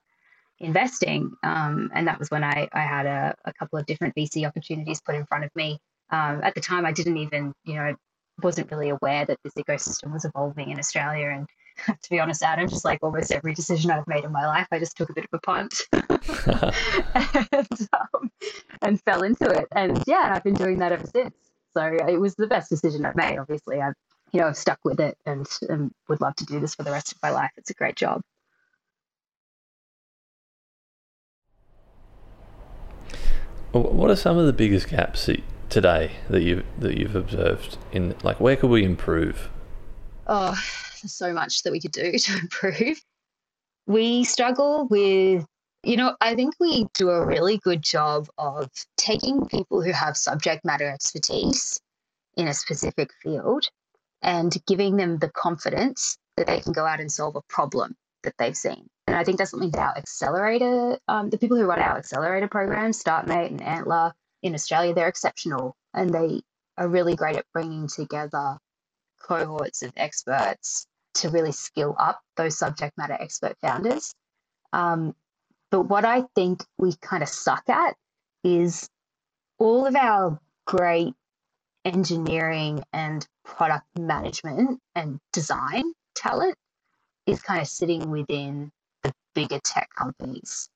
investing. 0.60 1.32
Um, 1.42 1.90
and 1.92 2.06
that 2.06 2.18
was 2.18 2.30
when 2.30 2.44
I, 2.44 2.68
I 2.72 2.80
had 2.80 3.06
a, 3.06 3.34
a, 3.44 3.52
couple 3.52 3.78
of 3.78 3.86
different 3.86 4.14
VC 4.14 4.46
opportunities 4.46 5.00
put 5.00 5.16
in 5.16 5.26
front 5.26 5.44
of 5.44 5.50
me. 5.56 5.78
Um, 6.10 6.40
at 6.44 6.54
the 6.54 6.60
time, 6.60 6.86
I 6.86 6.92
didn't 6.92 7.16
even, 7.16 7.52
you 7.64 7.74
know, 7.74 7.94
wasn't 8.42 8.70
really 8.70 8.90
aware 8.90 9.24
that 9.26 9.38
this 9.42 9.54
ecosystem 9.54 10.12
was 10.12 10.24
evolving 10.24 10.70
in 10.70 10.78
Australia. 10.78 11.30
And 11.30 11.48
to 11.86 12.10
be 12.10 12.20
honest, 12.20 12.42
Adam, 12.42 12.68
just 12.68 12.84
like 12.84 13.00
almost 13.02 13.32
every 13.32 13.54
decision 13.54 13.90
I've 13.90 14.06
made 14.06 14.24
in 14.24 14.32
my 14.32 14.46
life, 14.46 14.66
I 14.70 14.78
just 14.78 14.96
took 14.96 15.10
a 15.10 15.12
bit 15.12 15.24
of 15.24 15.30
a 15.32 15.38
punt 15.40 15.82
and, 17.52 17.88
um, 17.92 18.30
and 18.82 19.00
fell 19.02 19.22
into 19.22 19.48
it. 19.48 19.66
And 19.72 20.02
yeah, 20.06 20.32
I've 20.34 20.44
been 20.44 20.54
doing 20.54 20.78
that 20.78 20.92
ever 20.92 21.06
since. 21.06 21.34
So 21.72 21.84
it 22.08 22.20
was 22.20 22.36
the 22.36 22.46
best 22.46 22.70
decision 22.70 23.04
I've 23.04 23.16
made. 23.16 23.38
Obviously, 23.38 23.80
I've 23.80 23.94
you 24.32 24.40
know 24.40 24.48
I've 24.48 24.56
stuck 24.56 24.78
with 24.84 25.00
it 25.00 25.16
and, 25.26 25.46
and 25.68 25.92
would 26.08 26.20
love 26.20 26.36
to 26.36 26.44
do 26.44 26.60
this 26.60 26.74
for 26.74 26.82
the 26.82 26.90
rest 26.92 27.12
of 27.12 27.18
my 27.22 27.30
life. 27.30 27.50
It's 27.56 27.70
a 27.70 27.74
great 27.74 27.96
job. 27.96 28.22
What 33.72 34.08
are 34.08 34.16
some 34.16 34.38
of 34.38 34.46
the 34.46 34.52
biggest 34.52 34.88
gaps 34.88 35.28
today 35.68 36.12
that 36.30 36.42
you 36.42 36.62
that 36.78 36.96
you've 36.96 37.16
observed 37.16 37.76
in 37.90 38.14
like 38.22 38.38
where 38.38 38.54
could 38.54 38.70
we 38.70 38.84
improve? 38.84 39.50
Oh, 40.28 40.56
so 41.08 41.32
much 41.32 41.62
that 41.62 41.72
we 41.72 41.80
could 41.80 41.92
do 41.92 42.12
to 42.18 42.38
improve. 42.38 43.00
We 43.86 44.24
struggle 44.24 44.86
with 44.88 45.46
you 45.84 45.98
know, 45.98 46.16
I 46.20 46.34
think 46.34 46.54
we 46.58 46.86
do 46.94 47.10
a 47.10 47.24
really 47.24 47.58
good 47.58 47.82
job 47.82 48.28
of 48.38 48.70
taking 48.96 49.46
people 49.46 49.82
who 49.82 49.92
have 49.92 50.16
subject 50.16 50.64
matter 50.64 50.88
expertise 50.88 51.78
in 52.36 52.48
a 52.48 52.54
specific 52.54 53.10
field 53.22 53.68
and 54.22 54.56
giving 54.66 54.96
them 54.96 55.18
the 55.18 55.28
confidence 55.28 56.16
that 56.36 56.46
they 56.46 56.60
can 56.60 56.72
go 56.72 56.86
out 56.86 57.00
and 57.00 57.12
solve 57.12 57.36
a 57.36 57.42
problem 57.48 57.94
that 58.22 58.34
they've 58.38 58.56
seen. 58.56 58.88
And 59.06 59.16
I 59.16 59.24
think 59.24 59.38
that's 59.38 59.50
something 59.50 59.70
that 59.72 59.80
our 59.80 59.98
accelerator, 59.98 60.98
um, 61.06 61.28
the 61.28 61.38
people 61.38 61.58
who 61.58 61.66
run 61.66 61.78
our 61.78 61.98
accelerator 61.98 62.48
programs, 62.48 63.02
StartMate 63.02 63.48
and 63.48 63.62
Antler 63.62 64.12
in 64.42 64.54
Australia, 64.54 64.94
they're 64.94 65.08
exceptional 65.08 65.76
and 65.92 66.12
they 66.12 66.40
are 66.78 66.88
really 66.88 67.14
great 67.14 67.36
at 67.36 67.44
bringing 67.52 67.88
together 67.88 68.56
cohorts 69.22 69.82
of 69.82 69.92
experts 69.96 70.86
to 71.14 71.30
really 71.30 71.52
skill 71.52 71.94
up 71.98 72.20
those 72.36 72.58
subject 72.58 72.96
matter 72.96 73.14
expert 73.14 73.56
founders. 73.60 74.14
Um, 74.72 75.14
but 75.70 75.82
what 75.82 76.04
I 76.04 76.24
think 76.34 76.64
we 76.78 76.94
kind 77.00 77.22
of 77.22 77.28
suck 77.28 77.68
at 77.68 77.94
is 78.42 78.88
all 79.58 79.86
of 79.86 79.96
our 79.96 80.38
great 80.66 81.14
engineering 81.84 82.82
and 82.92 83.26
product 83.44 83.86
management 83.98 84.80
and 84.94 85.20
design 85.32 85.92
talent 86.14 86.56
is 87.26 87.40
kind 87.42 87.60
of 87.60 87.68
sitting 87.68 88.10
within 88.10 88.70
the 89.02 89.12
bigger 89.34 89.58
tech 89.60 89.88
companies 89.96 90.68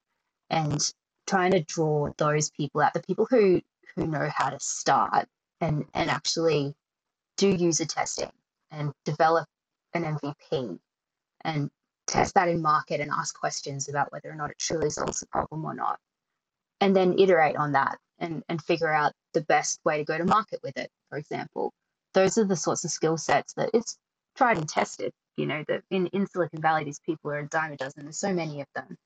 and 0.51 0.93
trying 1.27 1.53
to 1.53 1.61
draw 1.61 2.11
those 2.17 2.51
people 2.51 2.81
out, 2.81 2.95
the 2.95 3.03
people 3.03 3.27
who 3.31 3.61
who 3.95 4.07
know 4.07 4.29
how 4.33 4.51
to 4.51 4.59
start 4.61 5.27
and 5.61 5.85
and 5.95 6.11
actually 6.11 6.75
do 7.37 7.49
user 7.49 7.85
testing 7.85 8.31
and 8.71 8.93
develop 9.05 9.47
an 9.99 10.17
MVP 10.17 10.79
and 11.43 11.71
test 12.07 12.35
that 12.35 12.49
in 12.49 12.63
market 12.63 13.01
and 13.01 13.11
ask 13.11 13.39
questions 13.39 13.89
about 13.89 14.11
whether 14.13 14.31
or 14.31 14.35
not 14.35 14.51
it 14.51 14.59
truly 14.59 14.91
solves 14.91 15.21
the 15.21 15.27
problem 15.27 15.65
or 15.65 15.75
not. 15.75 15.99
And 16.81 16.95
then 16.95 17.19
iterate 17.19 17.57
on 17.57 17.73
that 17.73 17.99
and, 18.19 18.43
and 18.49 18.63
figure 18.63 18.93
out 18.93 19.13
the 19.35 19.43
best 19.43 19.81
way 19.85 19.99
to 19.99 20.05
go 20.05 20.17
to 20.17 20.25
market 20.25 20.61
with 20.63 20.77
it, 20.77 20.91
for 21.09 21.19
example. 21.19 21.73
Those 22.15 22.39
are 22.39 22.45
the 22.45 22.57
sorts 22.57 22.85
of 22.85 22.91
skill 22.91 23.17
sets 23.17 23.53
that 23.55 23.71
it's 23.75 23.99
tried 24.37 24.59
and 24.59 24.69
tested 24.69 25.13
you 25.39 25.47
know, 25.47 25.65
that 25.69 25.83
in, 25.91 26.09
in 26.09 26.27
Silicon 26.27 26.61
Valley, 26.61 26.85
these 26.85 26.99
people 26.99 27.31
are 27.31 27.39
a 27.39 27.47
dime 27.47 27.73
a 27.73 27.77
dozen. 27.77 28.03
There's 28.03 28.19
so 28.19 28.35
many 28.35 28.61
of 28.61 28.67
them. 28.75 28.97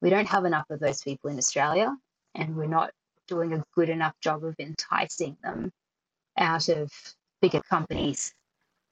We 0.00 0.10
don't 0.10 0.28
have 0.28 0.44
enough 0.44 0.70
of 0.70 0.78
those 0.78 1.02
people 1.02 1.28
in 1.28 1.38
Australia, 1.38 1.94
and 2.36 2.56
we're 2.56 2.66
not 2.66 2.92
doing 3.26 3.52
a 3.52 3.64
good 3.74 3.88
enough 3.88 4.14
job 4.22 4.44
of 4.44 4.54
enticing 4.60 5.36
them 5.42 5.72
out 6.38 6.68
of 6.68 6.90
bigger 7.40 7.60
companies 7.68 8.32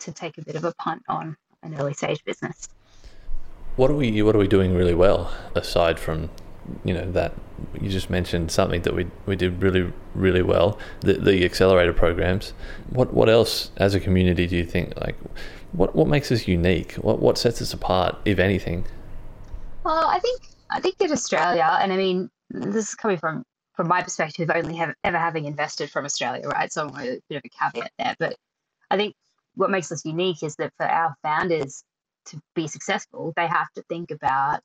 to 0.00 0.12
take 0.12 0.38
a 0.38 0.42
bit 0.42 0.56
of 0.56 0.64
a 0.64 0.72
punt 0.74 1.02
on 1.08 1.36
an 1.62 1.74
early 1.78 1.94
stage 1.94 2.24
business. 2.24 2.68
What 3.76 3.90
are 3.90 3.94
we 3.94 4.22
what 4.22 4.34
are 4.34 4.38
we 4.38 4.48
doing 4.48 4.74
really 4.74 4.94
well 4.94 5.32
aside 5.54 5.98
from 5.98 6.30
you 6.84 6.92
know 6.92 7.10
that 7.12 7.34
you 7.80 7.88
just 7.88 8.10
mentioned 8.10 8.50
something 8.50 8.82
that 8.82 8.94
we 8.94 9.06
we 9.26 9.36
did 9.36 9.62
really 9.62 9.92
really 10.14 10.42
well 10.42 10.78
the 11.00 11.14
the 11.14 11.44
accelerator 11.44 11.92
programs 11.92 12.52
what 12.90 13.12
what 13.14 13.28
else 13.28 13.70
as 13.76 13.94
a 13.94 14.00
community 14.00 14.46
do 14.46 14.56
you 14.56 14.64
think 14.64 14.94
like 15.00 15.16
what 15.72 15.94
what 15.94 16.08
makes 16.08 16.32
us 16.32 16.48
unique? 16.48 16.94
What 16.94 17.20
what 17.20 17.38
sets 17.38 17.62
us 17.62 17.72
apart, 17.72 18.16
if 18.24 18.38
anything? 18.38 18.84
Well, 19.84 20.06
I 20.08 20.18
think 20.18 20.42
I 20.70 20.80
think 20.80 20.98
that 20.98 21.10
Australia, 21.10 21.78
and 21.80 21.92
I 21.92 21.96
mean, 21.96 22.30
this 22.50 22.88
is 22.88 22.94
coming 22.94 23.18
from 23.18 23.44
from 23.74 23.88
my 23.88 24.02
perspective, 24.02 24.50
only 24.54 24.76
have, 24.76 24.94
ever 25.04 25.16
having 25.16 25.46
invested 25.46 25.90
from 25.90 26.04
Australia, 26.04 26.48
right? 26.48 26.72
So 26.72 26.88
I'm 26.88 26.96
a 26.96 27.18
bit 27.28 27.36
of 27.36 27.42
a 27.44 27.48
caveat 27.48 27.92
there, 27.98 28.16
but 28.18 28.36
I 28.90 28.96
think 28.96 29.14
what 29.54 29.70
makes 29.70 29.92
us 29.92 30.04
unique 30.04 30.42
is 30.42 30.56
that 30.56 30.72
for 30.76 30.86
our 30.86 31.14
founders 31.22 31.82
to 32.26 32.40
be 32.54 32.68
successful, 32.68 33.32
they 33.36 33.46
have 33.46 33.70
to 33.74 33.82
think 33.88 34.10
about 34.10 34.60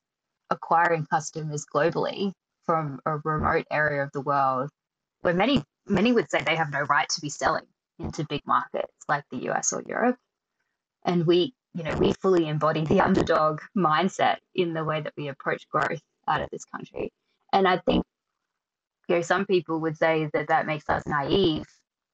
acquiring 0.49 1.05
customers 1.05 1.65
globally 1.73 2.31
from 2.65 2.99
a 3.05 3.17
remote 3.23 3.65
area 3.71 4.03
of 4.03 4.11
the 4.11 4.21
world 4.21 4.69
where 5.21 5.33
many 5.33 5.63
many 5.87 6.11
would 6.11 6.29
say 6.29 6.41
they 6.41 6.55
have 6.55 6.71
no 6.71 6.81
right 6.81 7.09
to 7.09 7.21
be 7.21 7.29
selling 7.29 7.65
into 7.99 8.25
big 8.25 8.41
markets 8.45 8.93
like 9.07 9.23
the 9.31 9.49
US 9.49 9.73
or 9.73 9.83
Europe. 9.87 10.17
And 11.03 11.25
we 11.25 11.53
you 11.73 11.83
know 11.83 11.95
we 11.97 12.13
fully 12.13 12.47
embody 12.47 12.85
the 12.85 13.01
underdog 13.01 13.61
mindset 13.77 14.37
in 14.53 14.73
the 14.73 14.83
way 14.83 15.01
that 15.01 15.13
we 15.17 15.27
approach 15.27 15.67
growth 15.69 16.01
out 16.27 16.41
of 16.41 16.49
this 16.51 16.65
country. 16.65 17.11
And 17.53 17.67
i 17.67 17.77
think 17.77 18.03
you 19.07 19.15
know 19.15 19.21
some 19.21 19.45
people 19.45 19.79
would 19.81 19.97
say 19.97 20.29
that 20.33 20.47
that 20.47 20.65
makes 20.67 20.89
us 20.89 21.03
naive 21.07 21.65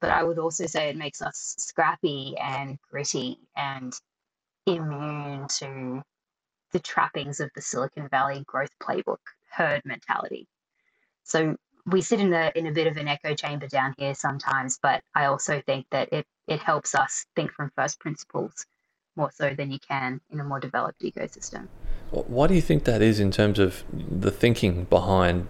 but 0.02 0.10
i 0.10 0.24
would 0.24 0.40
also 0.40 0.66
say 0.66 0.90
it 0.90 0.98
makes 0.98 1.22
us 1.22 1.56
scrappy 1.58 2.36
and 2.42 2.78
gritty 2.90 3.38
and 3.56 3.94
immune 4.66 5.48
to 5.48 6.02
the 6.72 6.80
trappings 6.80 7.40
of 7.40 7.50
the 7.56 7.62
silicon 7.62 8.08
valley 8.10 8.44
growth 8.46 8.72
playbook 8.82 9.18
herd 9.52 9.82
mentality 9.86 10.48
so 11.24 11.56
we 11.86 12.02
sit 12.02 12.20
in 12.20 12.34
a 12.34 12.52
in 12.56 12.68
a 12.68 12.72
bit 12.72 12.88
of 12.88 12.98
an 12.98 13.08
echo 13.08 13.34
chamber 13.34 13.68
down 13.68 13.94
here 13.98 14.14
sometimes 14.14 14.80
but 14.82 15.02
i 15.16 15.26
also 15.26 15.62
think 15.66 15.86
that 15.92 16.12
it 16.12 16.26
it 16.48 16.60
helps 16.60 16.94
us 16.96 17.26
think 17.36 17.52
from 17.52 17.72
first 17.76 18.00
principles 18.00 18.66
more 19.16 19.32
so 19.34 19.54
than 19.54 19.72
you 19.72 19.80
can 19.80 20.22
in 20.30 20.40
a 20.40 20.44
more 20.44 20.60
developed 20.60 21.02
ecosystem. 21.02 21.68
Why 22.12 22.48
do 22.48 22.54
you 22.54 22.62
think 22.62 22.84
that 22.86 23.02
is 23.02 23.20
in 23.20 23.32
terms 23.32 23.60
of 23.60 23.84
the 23.92 24.32
thinking 24.32 24.86
behind 24.86 25.48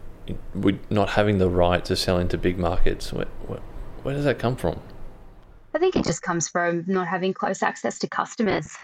not 0.89 1.11
having 1.11 1.39
the 1.39 1.49
right 1.49 1.83
to 1.85 1.95
sell 1.95 2.17
into 2.17 2.37
big 2.37 2.57
markets? 2.57 3.13
Where, 4.03 4.15
does 4.15 4.25
that 4.25 4.39
come 4.39 4.55
from? 4.55 4.79
I 5.73 5.79
think 5.79 5.95
it 5.95 6.05
just 6.05 6.21
comes 6.21 6.47
from 6.47 6.83
not 6.87 7.07
having 7.07 7.33
close 7.33 7.63
access 7.63 7.99
to 7.99 8.09
customers. 8.09 8.75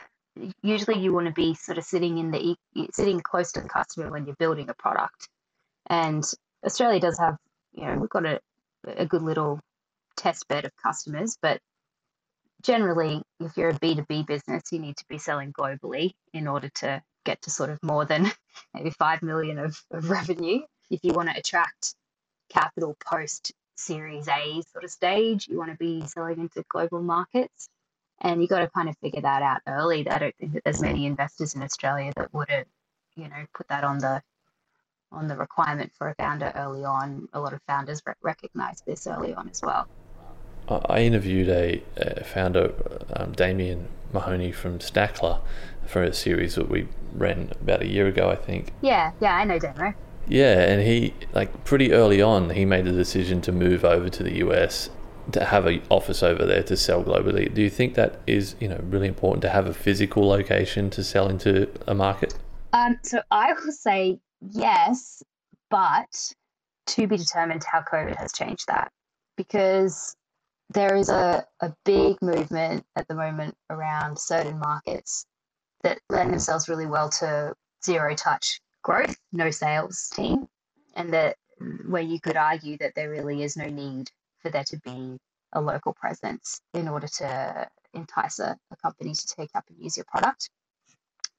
Usually, 0.61 0.99
you 0.99 1.13
want 1.13 1.27
to 1.27 1.33
be 1.33 1.55
sort 1.55 1.77
of 1.77 1.83
sitting 1.83 2.17
in 2.19 2.31
the 2.31 2.55
sitting 2.93 3.19
close 3.19 3.51
to 3.53 3.61
the 3.61 3.69
customer 3.69 4.11
when 4.11 4.25
you're 4.25 4.35
building 4.35 4.69
a 4.69 4.73
product. 4.73 5.27
And 5.89 6.23
Australia 6.65 6.99
does 6.99 7.17
have, 7.17 7.37
you 7.73 7.85
know, 7.85 7.97
we've 7.97 8.09
got 8.09 8.25
a 8.25 8.39
a 8.85 9.05
good 9.05 9.21
little 9.21 9.59
test 10.15 10.47
bed 10.47 10.65
of 10.65 10.71
customers. 10.81 11.37
But 11.41 11.59
generally, 12.61 13.21
if 13.39 13.57
you're 13.57 13.69
a 13.69 13.79
B2B 13.79 14.27
business, 14.27 14.63
you 14.71 14.79
need 14.79 14.97
to 14.97 15.05
be 15.09 15.17
selling 15.17 15.53
globally 15.53 16.13
in 16.33 16.47
order 16.47 16.69
to 16.75 17.01
get 17.25 17.41
to 17.43 17.49
sort 17.49 17.69
of 17.69 17.81
more 17.83 18.05
than 18.05 18.31
maybe 18.73 18.89
5 18.89 19.21
million 19.21 19.59
of, 19.59 19.81
of 19.91 20.09
revenue. 20.09 20.61
If 20.89 21.01
you 21.03 21.13
want 21.13 21.29
to 21.29 21.37
attract 21.37 21.95
capital 22.49 22.95
post 23.05 23.51
Series 23.77 24.27
A 24.27 24.61
sort 24.71 24.83
of 24.83 24.89
stage, 24.89 25.47
you 25.47 25.57
want 25.57 25.71
to 25.71 25.77
be 25.77 26.05
selling 26.05 26.39
into 26.39 26.63
global 26.69 27.01
markets. 27.01 27.69
And 28.19 28.41
you 28.41 28.47
got 28.47 28.59
to 28.59 28.69
kind 28.69 28.89
of 28.89 28.97
figure 28.97 29.21
that 29.21 29.43
out 29.43 29.61
early. 29.67 30.07
I 30.09 30.17
don't 30.17 30.35
think 30.37 30.53
that 30.53 30.63
there's 30.63 30.81
many 30.81 31.05
investors 31.05 31.53
in 31.53 31.61
Australia 31.61 32.11
that 32.15 32.33
wouldn't, 32.33 32.67
you 33.15 33.29
know, 33.29 33.45
put 33.53 33.67
that 33.67 33.83
on 33.83 33.99
the 33.99 34.23
on 35.11 35.27
the 35.27 35.35
requirement 35.35 35.91
for 35.97 36.09
a 36.09 36.15
founder 36.15 36.51
early 36.55 36.83
on. 36.83 37.29
A 37.33 37.39
lot 37.39 37.53
of 37.53 37.61
founders 37.67 38.01
re- 38.05 38.13
recognize 38.21 38.81
this 38.85 39.07
early 39.07 39.33
on 39.33 39.49
as 39.49 39.61
well. 39.61 39.87
I 40.67 41.01
interviewed 41.01 41.47
a, 41.47 41.81
a 41.95 42.23
founder, 42.25 42.73
um, 43.15 43.31
Damien 43.31 43.87
Mahoney 44.11 44.51
from 44.51 44.79
Stackla, 44.79 45.39
for 45.85 46.03
a 46.03 46.13
series 46.13 46.55
that 46.55 46.69
we 46.69 46.87
ran 47.13 47.53
about 47.61 47.81
a 47.83 47.87
year 47.87 48.07
ago, 48.07 48.29
I 48.29 48.35
think. 48.35 48.73
Yeah, 48.81 49.13
yeah, 49.21 49.35
I 49.35 49.45
know 49.45 49.59
Damo. 49.59 49.93
Yeah, 50.27 50.59
and 50.59 50.81
he 50.81 51.13
like 51.33 51.63
pretty 51.63 51.93
early 51.93 52.21
on 52.21 52.49
he 52.49 52.65
made 52.65 52.87
a 52.87 52.91
decision 52.91 53.41
to 53.41 53.51
move 53.51 53.85
over 53.85 54.09
to 54.09 54.23
the 54.23 54.37
US 54.37 54.89
to 55.31 55.43
have 55.43 55.65
an 55.65 55.81
office 55.89 56.23
over 56.23 56.45
there 56.45 56.63
to 56.63 56.77
sell 56.77 57.03
globally. 57.03 57.53
Do 57.53 57.61
you 57.61 57.69
think 57.69 57.95
that 57.95 58.19
is 58.27 58.55
you 58.59 58.67
know 58.67 58.79
really 58.83 59.07
important 59.07 59.41
to 59.43 59.49
have 59.49 59.67
a 59.67 59.73
physical 59.73 60.27
location 60.27 60.89
to 60.91 61.03
sell 61.03 61.29
into 61.29 61.69
a 61.87 61.93
market? 61.93 62.35
Um, 62.73 62.97
so 63.03 63.21
I 63.31 63.53
will 63.53 63.71
say 63.71 64.19
yes, 64.41 65.23
but 65.69 66.33
to 66.87 67.07
be 67.07 67.17
determined 67.17 67.63
how 67.63 67.81
COVID 67.81 68.15
has 68.17 68.31
changed 68.33 68.67
that 68.67 68.91
because 69.35 70.15
there 70.69 70.95
is 70.95 71.09
a, 71.09 71.45
a 71.61 71.73
big 71.85 72.17
movement 72.21 72.85
at 72.95 73.07
the 73.07 73.15
moment 73.15 73.55
around 73.69 74.19
certain 74.19 74.59
markets 74.59 75.25
that 75.83 75.99
lend 76.09 76.31
themselves 76.31 76.67
really 76.67 76.85
well 76.85 77.09
to 77.09 77.53
zero 77.83 78.13
touch 78.15 78.59
growth, 78.83 79.17
no 79.31 79.51
sales 79.51 80.09
team, 80.15 80.47
and 80.95 81.13
that 81.13 81.35
where 81.87 82.03
you 82.03 82.19
could 82.19 82.37
argue 82.37 82.77
that 82.77 82.93
there 82.95 83.09
really 83.09 83.43
is 83.43 83.57
no 83.57 83.67
need 83.67 84.09
for 84.41 84.49
there 84.49 84.63
to 84.65 84.77
be 84.79 85.17
a 85.53 85.61
local 85.61 85.93
presence 85.93 86.61
in 86.73 86.87
order 86.87 87.07
to 87.07 87.67
entice 87.93 88.39
a, 88.39 88.57
a 88.71 88.75
company 88.77 89.13
to 89.13 89.27
take 89.27 89.49
up 89.55 89.63
and 89.69 89.77
use 89.81 89.97
your 89.97 90.05
product. 90.05 90.49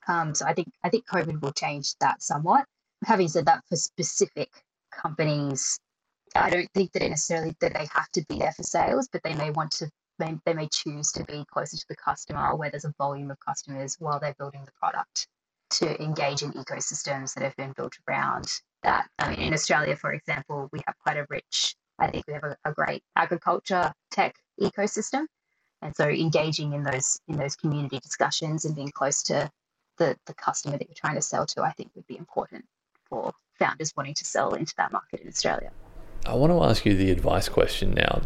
Um, 0.08 0.34
so 0.34 0.46
I 0.46 0.54
think 0.54 0.68
I 0.82 0.88
think 0.88 1.06
COVID 1.06 1.40
will 1.42 1.52
change 1.52 1.94
that 2.00 2.22
somewhat. 2.22 2.64
Having 3.04 3.28
said 3.28 3.46
that, 3.46 3.62
for 3.68 3.76
specific 3.76 4.50
companies, 4.90 5.78
I 6.34 6.50
don't 6.50 6.70
think 6.72 6.92
that 6.92 7.08
necessarily 7.08 7.54
that 7.60 7.74
they 7.74 7.86
have 7.92 8.10
to 8.12 8.24
be 8.28 8.38
there 8.38 8.52
for 8.52 8.62
sales, 8.62 9.08
but 9.12 9.22
they 9.22 9.34
may 9.34 9.50
want 9.50 9.70
to 9.72 9.90
they, 10.18 10.34
they 10.44 10.54
may 10.54 10.68
choose 10.68 11.12
to 11.12 11.24
be 11.24 11.44
closer 11.52 11.76
to 11.76 11.86
the 11.88 11.96
customer 11.96 12.56
where 12.56 12.70
there's 12.70 12.84
a 12.84 12.94
volume 12.98 13.30
of 13.30 13.38
customers 13.40 13.96
while 14.00 14.18
they're 14.18 14.34
building 14.38 14.64
the 14.64 14.72
product 14.72 15.28
to 15.70 16.02
engage 16.02 16.42
in 16.42 16.52
ecosystems 16.52 17.34
that 17.34 17.42
have 17.42 17.56
been 17.56 17.72
built 17.72 17.94
around 18.08 18.46
that. 18.82 19.08
I 19.18 19.30
mean, 19.30 19.40
in 19.40 19.54
Australia, 19.54 19.96
for 19.96 20.12
example, 20.12 20.68
we 20.72 20.80
have 20.86 20.96
quite 20.98 21.16
a 21.16 21.26
rich, 21.28 21.74
I 21.98 22.10
think 22.10 22.26
we 22.26 22.34
have 22.34 22.44
a, 22.44 22.56
a 22.64 22.72
great 22.72 23.02
agriculture 23.16 23.92
tech 24.10 24.36
ecosystem. 24.60 25.26
And 25.82 25.94
so 25.94 26.08
engaging 26.08 26.72
in 26.72 26.82
those 26.82 27.20
in 27.28 27.36
those 27.36 27.54
community 27.54 28.00
discussions 28.00 28.64
and 28.64 28.74
being 28.74 28.90
close 28.90 29.22
to 29.24 29.50
the, 29.98 30.16
the 30.26 30.34
customer 30.34 30.76
that 30.76 30.88
you're 30.88 30.94
trying 30.94 31.14
to 31.14 31.22
sell 31.22 31.46
to, 31.46 31.62
I 31.62 31.72
think 31.72 31.90
would 31.94 32.06
be 32.06 32.16
important 32.16 32.64
for 33.08 33.32
founders 33.58 33.92
wanting 33.96 34.14
to 34.14 34.24
sell 34.24 34.54
into 34.54 34.74
that 34.76 34.92
market 34.92 35.20
in 35.20 35.28
Australia. 35.28 35.70
I 36.28 36.34
want 36.34 36.52
to 36.52 36.62
ask 36.62 36.84
you 36.84 36.94
the 36.94 37.10
advice 37.10 37.48
question 37.48 37.94
now. 37.94 38.20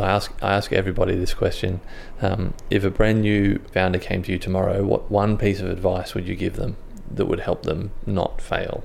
I 0.00 0.08
ask 0.08 0.32
I 0.40 0.52
ask 0.54 0.72
everybody 0.72 1.16
this 1.16 1.34
question: 1.34 1.80
um, 2.22 2.54
If 2.70 2.84
a 2.84 2.90
brand 2.90 3.22
new 3.22 3.58
founder 3.72 3.98
came 3.98 4.22
to 4.22 4.32
you 4.32 4.38
tomorrow, 4.38 4.84
what 4.84 5.10
one 5.10 5.36
piece 5.36 5.60
of 5.60 5.68
advice 5.68 6.14
would 6.14 6.28
you 6.28 6.36
give 6.36 6.54
them 6.54 6.76
that 7.10 7.26
would 7.26 7.40
help 7.40 7.64
them 7.64 7.90
not 8.06 8.40
fail? 8.40 8.84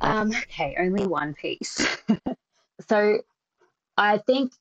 Um, 0.00 0.30
okay, 0.30 0.76
only 0.78 1.08
one 1.08 1.34
piece. 1.34 1.84
so, 2.88 3.18
I 3.96 4.18
think 4.18 4.52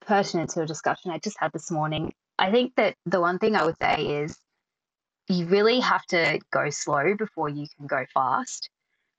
pertinent 0.00 0.50
to 0.50 0.62
a 0.62 0.66
discussion 0.66 1.12
I 1.12 1.18
just 1.18 1.38
had 1.38 1.52
this 1.52 1.70
morning. 1.70 2.12
I 2.40 2.50
think 2.50 2.74
that 2.74 2.96
the 3.06 3.20
one 3.20 3.38
thing 3.38 3.54
I 3.54 3.66
would 3.66 3.76
say 3.80 4.22
is 4.22 4.36
you 5.28 5.46
really 5.46 5.78
have 5.78 6.04
to 6.06 6.40
go 6.50 6.70
slow 6.70 7.14
before 7.16 7.48
you 7.48 7.68
can 7.76 7.86
go 7.86 8.04
fast. 8.12 8.68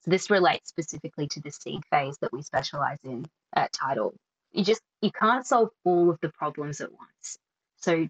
So 0.02 0.12
this 0.12 0.30
relates 0.30 0.70
specifically 0.70 1.28
to 1.28 1.42
the 1.42 1.52
seed 1.52 1.82
phase 1.92 2.18
that 2.22 2.34
we 2.34 2.42
specialize 2.42 2.98
in 3.04 3.26
at 3.54 3.72
Tidal. 3.72 4.14
You 4.52 4.64
just 4.64 4.82
you 5.02 5.12
can't 5.12 5.46
solve 5.46 5.70
all 5.86 6.10
of 6.10 6.18
the 6.22 6.30
problems 6.30 6.82
at 6.82 6.92
once. 6.92 7.38
So 7.78 8.08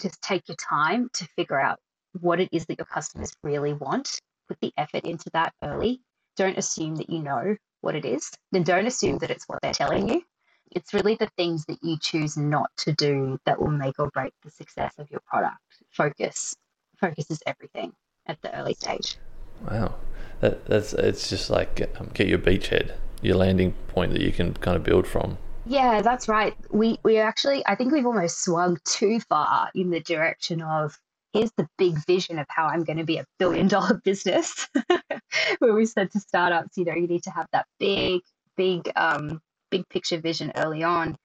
just 0.00 0.22
take 0.22 0.48
your 0.48 0.56
time 0.56 1.08
to 1.14 1.26
figure 1.36 1.60
out 1.60 1.78
what 2.20 2.40
it 2.40 2.48
is 2.52 2.66
that 2.66 2.78
your 2.78 2.86
customers 2.86 3.32
really 3.42 3.72
want. 3.72 4.18
Put 4.48 4.58
the 4.60 4.72
effort 4.76 5.04
into 5.04 5.30
that 5.32 5.52
early. 5.62 6.00
Don't 6.36 6.58
assume 6.58 6.96
that 6.96 7.10
you 7.10 7.22
know 7.22 7.56
what 7.80 7.94
it 7.96 8.04
is. 8.04 8.30
Then 8.52 8.62
don't 8.62 8.86
assume 8.86 9.18
that 9.18 9.30
it's 9.30 9.48
what 9.48 9.60
they're 9.62 9.72
telling 9.72 10.08
you. 10.08 10.22
It's 10.70 10.94
really 10.94 11.16
the 11.16 11.30
things 11.36 11.66
that 11.66 11.78
you 11.82 11.98
choose 12.00 12.36
not 12.36 12.70
to 12.78 12.92
do 12.92 13.38
that 13.44 13.60
will 13.60 13.70
make 13.70 13.98
or 13.98 14.10
break 14.10 14.32
the 14.42 14.50
success 14.50 14.94
of 14.98 15.10
your 15.10 15.20
product. 15.26 15.58
Focus. 15.90 16.54
Focus 16.98 17.30
is 17.30 17.42
everything 17.46 17.92
at 18.26 18.40
the 18.42 18.56
early 18.58 18.74
stage. 18.74 19.18
Wow. 19.60 19.94
That, 20.42 20.66
that's 20.66 20.92
it's 20.92 21.30
just 21.30 21.50
like 21.50 21.88
um, 21.98 22.10
get 22.14 22.26
your 22.26 22.40
beachhead, 22.40 22.96
your 23.22 23.36
landing 23.36 23.74
point 23.86 24.12
that 24.12 24.22
you 24.22 24.32
can 24.32 24.54
kind 24.54 24.76
of 24.76 24.82
build 24.82 25.06
from. 25.06 25.38
Yeah, 25.64 26.02
that's 26.02 26.26
right. 26.26 26.54
We 26.70 26.98
we 27.04 27.18
actually 27.18 27.62
I 27.64 27.76
think 27.76 27.92
we've 27.92 28.04
almost 28.04 28.42
swung 28.42 28.76
too 28.84 29.20
far 29.20 29.70
in 29.76 29.90
the 29.90 30.00
direction 30.00 30.60
of 30.60 30.98
here's 31.32 31.52
the 31.52 31.68
big 31.78 31.94
vision 32.06 32.40
of 32.40 32.46
how 32.48 32.66
I'm 32.66 32.82
going 32.82 32.98
to 32.98 33.04
be 33.04 33.18
a 33.18 33.24
billion 33.38 33.68
dollar 33.68 33.94
business. 34.04 34.68
Where 35.60 35.74
we 35.74 35.86
said 35.86 36.10
to 36.10 36.18
startups, 36.18 36.76
you 36.76 36.86
know, 36.86 36.94
you 36.94 37.06
need 37.06 37.22
to 37.22 37.30
have 37.30 37.46
that 37.52 37.66
big, 37.78 38.22
big, 38.56 38.90
um, 38.96 39.40
big 39.70 39.88
picture 39.88 40.20
vision 40.20 40.50
early 40.56 40.82
on. 40.82 41.16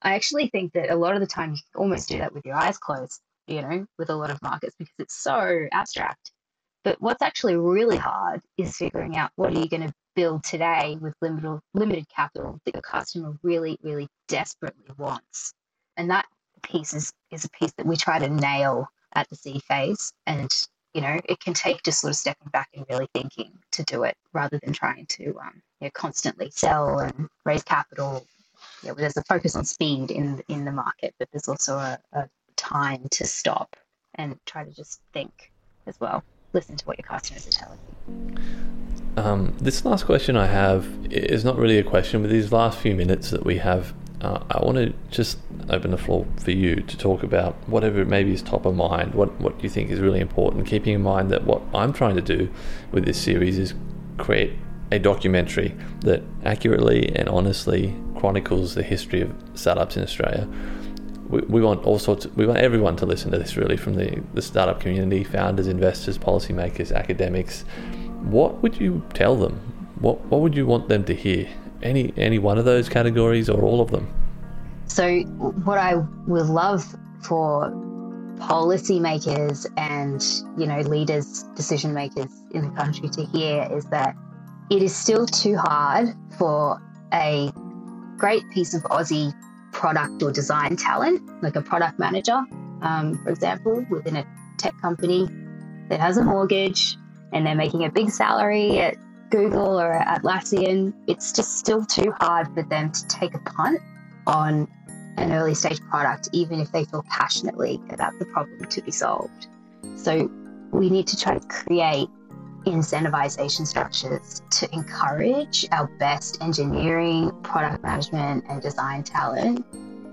I 0.00 0.14
actually 0.14 0.48
think 0.48 0.72
that 0.72 0.90
a 0.90 0.96
lot 0.96 1.14
of 1.14 1.20
the 1.20 1.26
time 1.26 1.52
you 1.52 1.58
almost 1.76 2.08
do 2.08 2.16
that 2.18 2.32
with 2.32 2.46
your 2.46 2.54
eyes 2.54 2.78
closed, 2.78 3.20
you 3.46 3.60
know, 3.60 3.84
with 3.98 4.08
a 4.08 4.16
lot 4.16 4.30
of 4.30 4.40
markets 4.40 4.74
because 4.78 4.94
it's 4.98 5.22
so 5.22 5.66
abstract. 5.72 6.32
But 6.82 7.00
what's 7.00 7.20
actually 7.20 7.56
really 7.56 7.98
hard 7.98 8.40
is 8.56 8.76
figuring 8.76 9.16
out 9.16 9.30
what 9.36 9.54
are 9.54 9.60
you 9.60 9.68
going 9.68 9.86
to 9.86 9.94
build 10.14 10.42
today 10.44 10.96
with 11.00 11.14
limited 11.20 11.60
limited 11.74 12.08
capital 12.08 12.60
that 12.64 12.74
your 12.74 12.82
customer 12.82 13.36
really, 13.42 13.78
really 13.82 14.08
desperately 14.28 14.86
wants. 14.96 15.52
And 15.96 16.10
that 16.10 16.26
piece 16.62 16.94
is, 16.94 17.12
is 17.30 17.44
a 17.44 17.50
piece 17.50 17.72
that 17.72 17.86
we 17.86 17.96
try 17.96 18.18
to 18.18 18.28
nail 18.28 18.88
at 19.14 19.28
the 19.28 19.36
seed 19.36 19.62
phase. 19.64 20.12
And, 20.26 20.50
you 20.94 21.02
know, 21.02 21.18
it 21.26 21.40
can 21.40 21.52
take 21.52 21.82
just 21.82 22.00
sort 22.00 22.12
of 22.12 22.16
stepping 22.16 22.48
back 22.48 22.70
and 22.74 22.86
really 22.88 23.08
thinking 23.12 23.52
to 23.72 23.82
do 23.84 24.04
it 24.04 24.16
rather 24.32 24.58
than 24.62 24.72
trying 24.72 25.06
to 25.06 25.38
um, 25.38 25.62
you 25.80 25.86
know, 25.86 25.90
constantly 25.92 26.50
sell 26.50 27.00
and 27.00 27.28
raise 27.44 27.62
capital. 27.62 28.26
Know, 28.82 28.94
there's 28.94 29.16
a 29.18 29.24
focus 29.24 29.54
on 29.56 29.64
speed 29.64 30.10
in 30.10 30.42
in 30.48 30.64
the 30.64 30.72
market, 30.72 31.14
but 31.18 31.28
there's 31.30 31.48
also 31.48 31.76
a, 31.76 31.98
a 32.12 32.28
time 32.56 33.06
to 33.10 33.26
stop 33.26 33.76
and 34.14 34.38
try 34.46 34.64
to 34.64 34.70
just 34.70 35.00
think 35.12 35.52
as 35.86 35.98
well 36.00 36.22
listen 36.52 36.76
to 36.76 36.84
what 36.84 36.98
your 36.98 37.06
customers 37.06 37.46
are 37.46 37.50
telling 37.50 37.78
you. 37.88 39.22
Um, 39.22 39.54
this 39.60 39.84
last 39.84 40.04
question 40.04 40.36
I 40.36 40.46
have 40.46 40.86
is 41.10 41.44
not 41.44 41.56
really 41.56 41.78
a 41.78 41.82
question, 41.82 42.22
but 42.22 42.30
these 42.30 42.52
last 42.52 42.78
few 42.78 42.94
minutes 42.94 43.30
that 43.30 43.44
we 43.44 43.58
have, 43.58 43.92
uh, 44.20 44.42
I 44.50 44.64
want 44.64 44.78
to 44.78 44.92
just 45.10 45.38
open 45.68 45.90
the 45.90 45.98
floor 45.98 46.26
for 46.38 46.50
you 46.50 46.76
to 46.76 46.96
talk 46.96 47.22
about 47.22 47.56
whatever 47.68 48.04
maybe 48.04 48.32
is 48.32 48.42
top 48.42 48.66
of 48.66 48.74
mind, 48.74 49.14
what, 49.14 49.38
what 49.40 49.62
you 49.62 49.68
think 49.68 49.90
is 49.90 50.00
really 50.00 50.20
important, 50.20 50.66
keeping 50.66 50.94
in 50.94 51.02
mind 51.02 51.30
that 51.30 51.44
what 51.44 51.62
I'm 51.74 51.92
trying 51.92 52.16
to 52.16 52.22
do 52.22 52.50
with 52.92 53.04
this 53.04 53.20
series 53.20 53.58
is 53.58 53.74
create 54.18 54.52
a 54.92 54.98
documentary 54.98 55.74
that 56.00 56.22
accurately 56.44 57.14
and 57.14 57.28
honestly 57.28 57.96
chronicles 58.16 58.74
the 58.74 58.82
history 58.82 59.20
of 59.20 59.32
startups 59.54 59.96
in 59.96 60.02
Australia 60.02 60.48
we, 61.30 61.40
we 61.42 61.60
want 61.60 61.84
all 61.84 61.98
sorts. 61.98 62.24
Of, 62.24 62.36
we 62.36 62.46
want 62.46 62.58
everyone 62.58 62.96
to 62.96 63.06
listen 63.06 63.30
to 63.30 63.38
this. 63.38 63.56
Really, 63.56 63.76
from 63.76 63.94
the 63.94 64.22
the 64.34 64.42
startup 64.42 64.80
community, 64.80 65.24
founders, 65.24 65.66
investors, 65.66 66.18
policymakers, 66.18 66.92
academics. 66.92 67.62
What 68.22 68.62
would 68.62 68.78
you 68.78 69.02
tell 69.14 69.36
them? 69.36 69.54
What 70.00 70.20
what 70.26 70.40
would 70.40 70.54
you 70.54 70.66
want 70.66 70.88
them 70.88 71.04
to 71.04 71.14
hear? 71.14 71.48
Any 71.82 72.12
any 72.16 72.38
one 72.38 72.58
of 72.58 72.64
those 72.64 72.88
categories 72.88 73.48
or 73.48 73.62
all 73.62 73.80
of 73.80 73.90
them? 73.90 74.12
So, 74.86 75.20
what 75.20 75.78
I 75.78 75.96
would 76.26 76.46
love 76.46 76.84
for 77.22 77.70
policymakers 78.38 79.66
and 79.76 80.22
you 80.60 80.66
know 80.66 80.80
leaders, 80.80 81.44
decision 81.54 81.94
makers 81.94 82.32
in 82.52 82.62
the 82.62 82.74
country 82.76 83.08
to 83.10 83.24
hear 83.24 83.68
is 83.70 83.84
that 83.86 84.16
it 84.70 84.82
is 84.82 84.94
still 84.94 85.26
too 85.26 85.56
hard 85.56 86.08
for 86.38 86.80
a 87.12 87.52
great 88.16 88.48
piece 88.50 88.74
of 88.74 88.82
Aussie 88.84 89.32
product 89.80 90.22
or 90.22 90.30
design 90.30 90.76
talent, 90.76 91.22
like 91.42 91.56
a 91.56 91.62
product 91.62 91.98
manager, 91.98 92.38
um, 92.82 93.18
for 93.22 93.30
example, 93.30 93.84
within 93.88 94.16
a 94.16 94.26
tech 94.58 94.78
company 94.82 95.26
that 95.88 95.98
has 95.98 96.18
a 96.18 96.22
mortgage 96.22 96.98
and 97.32 97.46
they're 97.46 97.54
making 97.54 97.86
a 97.86 97.90
big 97.90 98.10
salary 98.10 98.78
at 98.78 98.96
Google 99.30 99.80
or 99.80 99.90
at 99.92 100.22
Atlassian, 100.22 100.92
it's 101.06 101.32
just 101.32 101.56
still 101.56 101.82
too 101.86 102.12
hard 102.20 102.52
for 102.52 102.62
them 102.62 102.92
to 102.92 103.06
take 103.08 103.34
a 103.34 103.38
punt 103.38 103.80
on 104.26 104.68
an 105.16 105.32
early 105.32 105.54
stage 105.54 105.80
product, 105.88 106.28
even 106.32 106.60
if 106.60 106.70
they 106.72 106.84
feel 106.84 107.04
passionately 107.08 107.80
about 107.88 108.18
the 108.18 108.26
problem 108.26 108.62
to 108.62 108.82
be 108.82 108.90
solved. 108.90 109.46
So 109.96 110.30
we 110.72 110.90
need 110.90 111.06
to 111.06 111.16
try 111.16 111.38
to 111.38 111.48
create 111.48 112.08
incentivization 112.66 113.66
structures 113.66 114.42
to 114.50 114.72
encourage 114.74 115.66
our 115.72 115.86
best 115.98 116.42
engineering, 116.42 117.32
product 117.42 117.82
management, 117.82 118.44
and 118.48 118.60
design 118.60 119.02
talent 119.02 119.64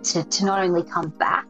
to, 0.03 0.23
to 0.23 0.45
not 0.45 0.59
only 0.59 0.83
come 0.83 1.09
back 1.09 1.45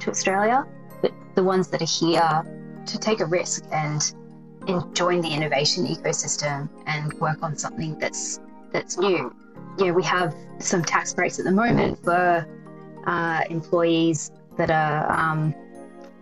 to 0.00 0.10
Australia, 0.10 0.64
but 1.02 1.12
the 1.34 1.42
ones 1.42 1.68
that 1.68 1.82
are 1.82 1.84
here 1.84 2.82
to 2.86 2.98
take 2.98 3.20
a 3.20 3.26
risk 3.26 3.64
and, 3.72 4.14
and 4.68 4.94
join 4.94 5.20
the 5.20 5.28
innovation 5.28 5.86
ecosystem 5.86 6.68
and 6.86 7.12
work 7.14 7.42
on 7.42 7.56
something 7.56 7.98
that's 7.98 8.40
that's 8.72 8.98
new. 8.98 9.34
You 9.78 9.86
know, 9.86 9.92
we 9.92 10.02
have 10.04 10.34
some 10.58 10.82
tax 10.82 11.14
breaks 11.14 11.38
at 11.38 11.44
the 11.44 11.52
moment 11.52 12.02
for 12.02 12.46
uh, 13.06 13.42
employees 13.48 14.32
that 14.56 14.70
are 14.70 15.10
um, 15.10 15.54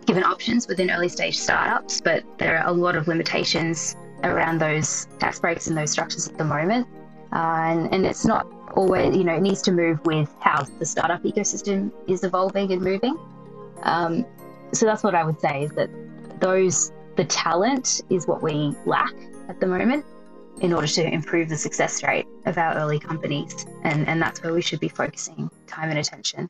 given 0.05 0.23
options 0.23 0.67
within 0.67 0.91
early 0.91 1.09
stage 1.09 1.37
startups, 1.37 2.01
but 2.01 2.23
there 2.37 2.57
are 2.57 2.67
a 2.67 2.71
lot 2.71 2.95
of 2.95 3.07
limitations 3.07 3.95
around 4.23 4.59
those 4.59 5.07
tax 5.19 5.39
breaks 5.39 5.67
and 5.67 5.77
those 5.77 5.91
structures 5.91 6.27
at 6.27 6.37
the 6.37 6.43
moment. 6.43 6.87
Uh, 7.33 7.63
and, 7.65 7.93
and 7.93 8.05
it's 8.05 8.25
not 8.25 8.47
always, 8.75 9.15
you 9.15 9.23
know, 9.23 9.35
it 9.35 9.41
needs 9.41 9.61
to 9.63 9.71
move 9.71 9.99
with 10.05 10.33
how 10.39 10.63
the 10.79 10.85
startup 10.85 11.23
ecosystem 11.23 11.91
is 12.07 12.23
evolving 12.23 12.71
and 12.71 12.81
moving. 12.81 13.17
Um, 13.83 14.25
so 14.71 14.85
that's 14.85 15.03
what 15.03 15.15
I 15.15 15.23
would 15.23 15.39
say 15.39 15.63
is 15.63 15.71
that 15.71 15.89
those, 16.39 16.91
the 17.15 17.25
talent 17.25 18.01
is 18.09 18.27
what 18.27 18.41
we 18.41 18.73
lack 18.85 19.13
at 19.49 19.59
the 19.59 19.67
moment 19.67 20.05
in 20.61 20.71
order 20.71 20.87
to 20.87 21.03
improve 21.05 21.49
the 21.49 21.57
success 21.57 22.03
rate 22.03 22.25
of 22.45 22.57
our 22.57 22.75
early 22.75 22.99
companies. 22.99 23.65
And, 23.83 24.07
and 24.07 24.21
that's 24.21 24.41
where 24.43 24.53
we 24.53 24.61
should 24.61 24.79
be 24.79 24.87
focusing 24.87 25.49
time 25.67 25.89
and 25.89 25.99
attention. 25.99 26.49